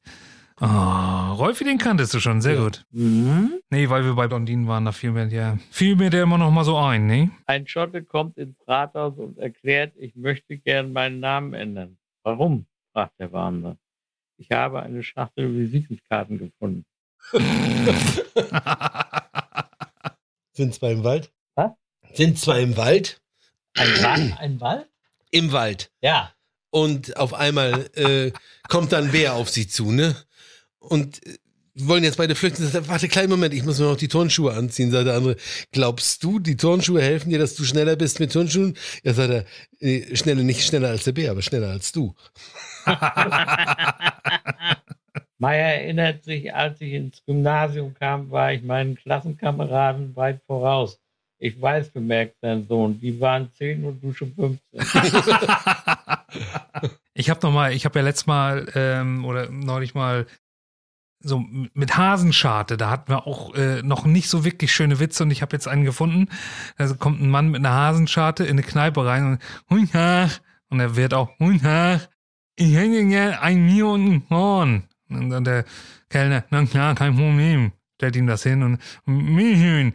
Oh, 0.60 0.66
Rolfi, 0.66 1.64
den 1.64 1.78
kanntest 1.78 2.12
du 2.12 2.20
schon, 2.20 2.42
sehr 2.42 2.56
ja. 2.56 2.64
gut. 2.64 2.84
Mhm. 2.90 3.62
Nee, 3.70 3.88
weil 3.88 4.04
wir 4.04 4.12
bei 4.12 4.28
Blondinen 4.28 4.68
waren, 4.68 4.84
da 4.84 4.92
fiel 4.92 5.12
mir, 5.12 5.26
ja, 5.28 5.56
fiel 5.70 5.96
mir 5.96 6.10
der 6.10 6.24
immer 6.24 6.36
noch 6.36 6.50
mal 6.50 6.64
so 6.64 6.76
ein, 6.76 7.06
ne? 7.06 7.30
Ein 7.46 7.66
Schotte 7.66 8.04
kommt 8.04 8.36
ins 8.36 8.58
Rathaus 8.68 9.16
und 9.16 9.38
erklärt, 9.38 9.94
ich 9.96 10.14
möchte 10.16 10.58
gern 10.58 10.92
meinen 10.92 11.20
Namen 11.20 11.54
ändern. 11.54 11.96
Warum? 12.24 12.66
fragt 12.92 13.18
der 13.18 13.32
Warnende. 13.32 13.78
Ich 14.36 14.50
habe 14.50 14.82
eine 14.82 15.02
Schachtel 15.02 15.56
Visitenkarten 15.56 16.36
gefunden. 16.36 16.84
Sind 20.52 20.74
zwei 20.74 20.92
im 20.92 21.04
Wald? 21.04 21.32
Was? 21.54 21.70
Sind 22.12 22.38
zwei 22.38 22.60
im 22.60 22.76
Wald? 22.76 23.22
Ein 23.78 23.88
Wald? 24.02 24.38
Ein 24.40 24.60
Wald? 24.60 24.90
Im 25.30 25.52
Wald. 25.52 25.90
Ja 26.02 26.34
und 26.70 27.16
auf 27.16 27.34
einmal 27.34 27.88
äh, 27.94 28.32
kommt 28.68 28.92
dann 28.92 29.06
ein 29.06 29.12
Bär 29.12 29.34
auf 29.34 29.48
sie 29.48 29.66
zu, 29.66 29.90
ne? 29.90 30.16
Und 30.78 31.26
äh, 31.26 31.36
wollen 31.80 32.04
jetzt 32.04 32.18
beide 32.18 32.34
flüchten. 32.34 32.66
Sagt, 32.66 32.88
warte, 32.88 33.08
kleinen 33.08 33.30
Moment, 33.30 33.54
ich 33.54 33.64
muss 33.64 33.78
mir 33.78 33.86
noch 33.86 33.96
die 33.96 34.08
Turnschuhe 34.08 34.52
anziehen, 34.52 34.90
sagt 34.90 35.06
der 35.06 35.14
andere. 35.14 35.36
Glaubst 35.72 36.24
du, 36.24 36.38
die 36.38 36.56
Turnschuhe 36.56 37.00
helfen 37.00 37.30
dir, 37.30 37.38
dass 37.38 37.54
du 37.54 37.64
schneller 37.64 37.96
bist 37.96 38.20
mit 38.20 38.32
Turnschuhen? 38.32 38.76
Ja, 39.02 39.14
sagt 39.14 39.30
er, 39.30 39.44
äh, 39.80 40.16
schneller, 40.16 40.42
nicht 40.42 40.64
schneller 40.64 40.88
als 40.88 41.04
der 41.04 41.12
Bär, 41.12 41.30
aber 41.30 41.42
schneller 41.42 41.70
als 41.70 41.92
du. 41.92 42.14
Meier 45.38 45.74
erinnert 45.74 46.24
sich, 46.24 46.52
als 46.52 46.80
ich 46.80 46.92
ins 46.94 47.22
Gymnasium 47.24 47.94
kam, 47.94 48.30
war 48.30 48.52
ich 48.52 48.62
meinen 48.62 48.96
Klassenkameraden 48.96 50.16
weit 50.16 50.40
voraus. 50.46 50.98
Ich 51.38 51.60
weiß, 51.60 51.90
bemerkt 51.90 52.34
sein 52.42 52.66
Sohn, 52.66 52.98
die 53.00 53.20
waren 53.20 53.52
10 53.52 53.84
und 53.84 54.02
du 54.02 54.12
schon 54.12 54.34
15. 54.34 54.58
ich 57.14 57.30
habe 57.30 57.40
noch 57.42 57.52
mal, 57.52 57.72
ich 57.72 57.84
habe 57.84 57.98
ja 57.98 58.04
letztes 58.04 58.26
Mal 58.26 58.70
ähm, 58.74 59.24
oder 59.24 59.50
neulich 59.50 59.94
mal 59.94 60.26
so 61.20 61.42
mit 61.74 61.96
Hasenscharte, 61.96 62.76
da 62.76 62.90
hatten 62.90 63.10
wir 63.10 63.26
auch 63.26 63.54
äh, 63.54 63.82
noch 63.82 64.04
nicht 64.04 64.28
so 64.28 64.44
wirklich 64.44 64.72
schöne 64.72 65.00
Witze 65.00 65.24
und 65.24 65.30
ich 65.32 65.42
habe 65.42 65.56
jetzt 65.56 65.66
einen 65.66 65.84
gefunden. 65.84 66.28
Also 66.76 66.94
kommt 66.94 67.20
ein 67.20 67.30
Mann 67.30 67.48
mit 67.48 67.58
einer 67.58 67.74
Hasenscharte 67.74 68.44
in 68.44 68.50
eine 68.50 68.62
Kneipe 68.62 69.04
rein 69.04 69.38
und 69.68 69.94
und 70.70 70.80
er 70.80 70.96
wird 70.96 71.14
auch 71.14 71.30
ich 71.40 72.74
hätte 72.74 73.06
gerne 73.06 73.40
ein 73.40 73.66
Mir 73.66 73.86
und 73.86 74.06
ein 74.06 74.22
Horn. 74.30 74.88
Und 75.08 75.30
dann 75.30 75.44
der 75.44 75.64
Kellner, 76.08 76.44
na 76.50 76.66
klar, 76.66 76.94
kein 76.94 77.16
Problem 77.16 77.72
stellt 77.96 78.14
ihm 78.14 78.28
das 78.28 78.44
hin 78.44 78.62
und 78.62 78.78
Milchhühn, 79.06 79.92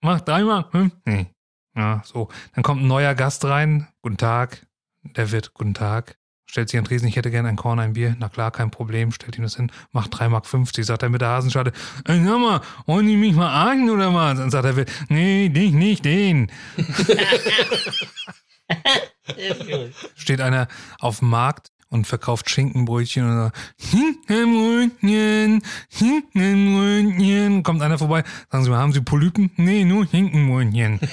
mach 0.00 0.20
dreimal 0.20 0.64
fünfzig. 0.70 1.26
Ja, 1.74 2.02
so. 2.04 2.28
Dann 2.54 2.62
kommt 2.62 2.82
ein 2.82 2.86
neuer 2.86 3.14
Gast 3.14 3.44
rein. 3.46 3.88
Guten 4.02 4.16
Tag. 4.16 4.66
Der 5.02 5.30
wird, 5.32 5.54
guten 5.54 5.74
Tag. 5.74 6.16
Stellt 6.46 6.68
sich 6.68 6.78
an 6.78 6.84
Tresen, 6.84 7.08
ich 7.08 7.16
hätte 7.16 7.30
gerne 7.30 7.48
ein 7.48 7.56
Korn, 7.56 7.78
ein 7.78 7.94
Bier. 7.94 8.14
Na 8.18 8.28
klar, 8.28 8.50
kein 8.50 8.70
Problem. 8.70 9.10
Stellt 9.10 9.38
ihm 9.38 9.42
das 9.42 9.56
hin. 9.56 9.72
Macht 9.92 10.14
3,50 10.14 10.28
Mark. 10.28 10.44
Sagt 10.84 11.02
er 11.02 11.08
mit 11.08 11.22
der 11.22 11.28
Hasenschale. 11.28 11.72
Ey, 12.04 12.22
sag 12.22 12.38
mal, 12.38 12.60
wollen 12.86 13.06
die 13.06 13.16
mich 13.16 13.34
mal 13.34 13.48
argen 13.48 13.88
oder 13.88 14.12
was? 14.12 14.38
Und 14.38 14.50
sagt 14.50 14.66
er, 14.66 14.84
nee, 15.08 15.48
dich 15.48 15.72
nicht, 15.72 16.04
den. 16.04 16.52
Steht 20.14 20.42
einer 20.42 20.68
auf 20.98 21.20
dem 21.20 21.30
Markt 21.30 21.72
und 21.88 22.06
verkauft 22.06 22.50
Schinkenbrötchen 22.50 23.28
und 23.28 23.34
sagt, 23.34 23.56
Schinkenbrötchen, 23.80 25.62
Schinkenbrötchen. 25.90 27.62
Kommt 27.62 27.82
einer 27.82 27.98
vorbei, 27.98 28.24
sagen 28.50 28.64
Sie 28.64 28.70
mal, 28.70 28.78
haben 28.78 28.92
Sie 28.92 29.00
Polypen? 29.00 29.50
Nee, 29.56 29.84
nur 29.84 30.06
Schinkenbrötchen. 30.06 31.00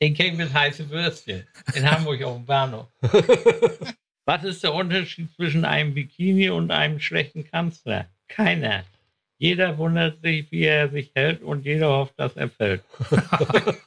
Den 0.00 0.14
kenne 0.14 0.30
ich 0.30 0.36
mit 0.36 0.52
heißen 0.52 0.90
Würstchen. 0.90 1.46
In 1.74 1.90
Hamburg 1.90 2.22
auf 2.22 2.36
dem 2.36 2.46
Bahnhof. 2.46 2.88
Was 4.24 4.44
ist 4.44 4.62
der 4.62 4.74
Unterschied 4.74 5.32
zwischen 5.34 5.64
einem 5.64 5.94
Bikini 5.94 6.50
und 6.50 6.70
einem 6.70 7.00
schlechten 7.00 7.44
Kanzler? 7.44 8.08
Keiner. 8.28 8.84
Jeder 9.38 9.76
wundert 9.78 10.22
sich, 10.22 10.50
wie 10.52 10.62
er 10.64 10.88
sich 10.90 11.10
hält 11.14 11.42
und 11.42 11.64
jeder 11.64 11.88
hofft, 11.88 12.14
dass 12.18 12.36
er 12.36 12.48
fällt. 12.48 12.84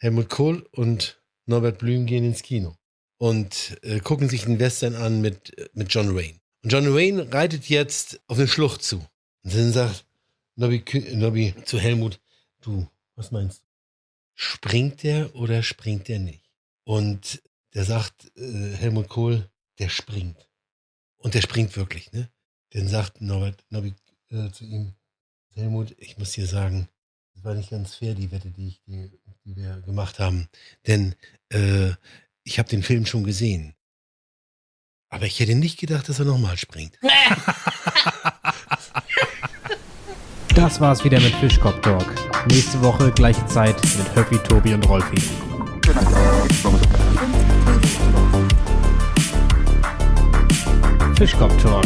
Helmut 0.00 0.28
Kohl 0.28 0.66
und 0.72 1.22
Norbert 1.46 1.78
Blüm 1.78 2.06
gehen 2.06 2.24
ins 2.24 2.42
Kino 2.42 2.76
und 3.24 3.78
äh, 3.82 4.00
gucken 4.00 4.28
sich 4.28 4.44
den 4.44 4.58
Western 4.58 4.94
an 4.94 5.22
mit, 5.22 5.56
mit 5.72 5.94
John 5.94 6.14
Wayne. 6.14 6.38
Und 6.62 6.70
John 6.70 6.94
Wayne 6.94 7.32
reitet 7.32 7.70
jetzt 7.70 8.20
auf 8.26 8.36
eine 8.36 8.46
Schlucht 8.46 8.82
zu. 8.82 8.98
Und 9.42 9.54
dann 9.54 9.72
sagt 9.72 10.04
Nobby, 10.56 10.84
Nobby 11.14 11.54
zu 11.64 11.78
Helmut, 11.78 12.20
du, 12.60 12.86
was 13.16 13.30
meinst 13.30 13.62
du? 13.62 13.66
Springt 14.34 15.02
der 15.04 15.34
oder 15.34 15.62
springt 15.62 16.08
der 16.08 16.18
nicht? 16.18 16.50
Und 16.84 17.42
der 17.72 17.86
sagt 17.86 18.30
äh, 18.36 18.74
Helmut 18.76 19.08
Kohl, 19.08 19.48
der 19.78 19.88
springt. 19.88 20.50
Und 21.16 21.32
der 21.32 21.40
springt 21.40 21.74
wirklich, 21.78 22.12
ne? 22.12 22.28
Dann 22.72 22.88
sagt 22.88 23.22
Norbert 23.22 23.64
Nobby 23.70 23.94
äh, 24.28 24.50
zu 24.50 24.64
ihm, 24.64 24.92
Helmut, 25.54 25.94
ich 25.96 26.18
muss 26.18 26.32
dir 26.32 26.46
sagen, 26.46 26.90
das 27.34 27.42
war 27.42 27.54
nicht 27.54 27.70
ganz 27.70 27.94
fair, 27.94 28.14
die 28.14 28.30
Wette, 28.30 28.50
die, 28.50 28.68
ich, 28.68 28.82
die, 28.86 29.10
die 29.46 29.56
wir 29.56 29.80
gemacht 29.80 30.18
haben. 30.18 30.50
Denn 30.86 31.14
äh, 31.48 31.92
ich 32.44 32.58
habe 32.58 32.68
den 32.68 32.82
Film 32.82 33.06
schon 33.06 33.24
gesehen. 33.24 33.74
Aber 35.10 35.26
ich 35.26 35.40
hätte 35.40 35.54
nicht 35.54 35.78
gedacht, 35.78 36.08
dass 36.08 36.18
er 36.18 36.26
nochmal 36.26 36.56
springt. 36.56 36.98
Das 40.54 40.80
war's 40.80 41.02
wieder 41.02 41.18
mit 41.18 41.34
Fischkopf 41.34 41.80
Talk. 41.80 42.06
Nächste 42.46 42.80
Woche 42.80 43.10
gleiche 43.10 43.44
Zeit 43.46 43.74
mit 43.98 44.14
Höffi, 44.14 44.38
Tobi 44.38 44.72
und 44.72 44.88
Rolfi. 44.88 45.20
Fischkopf 51.16 51.60
Talk 51.60 51.84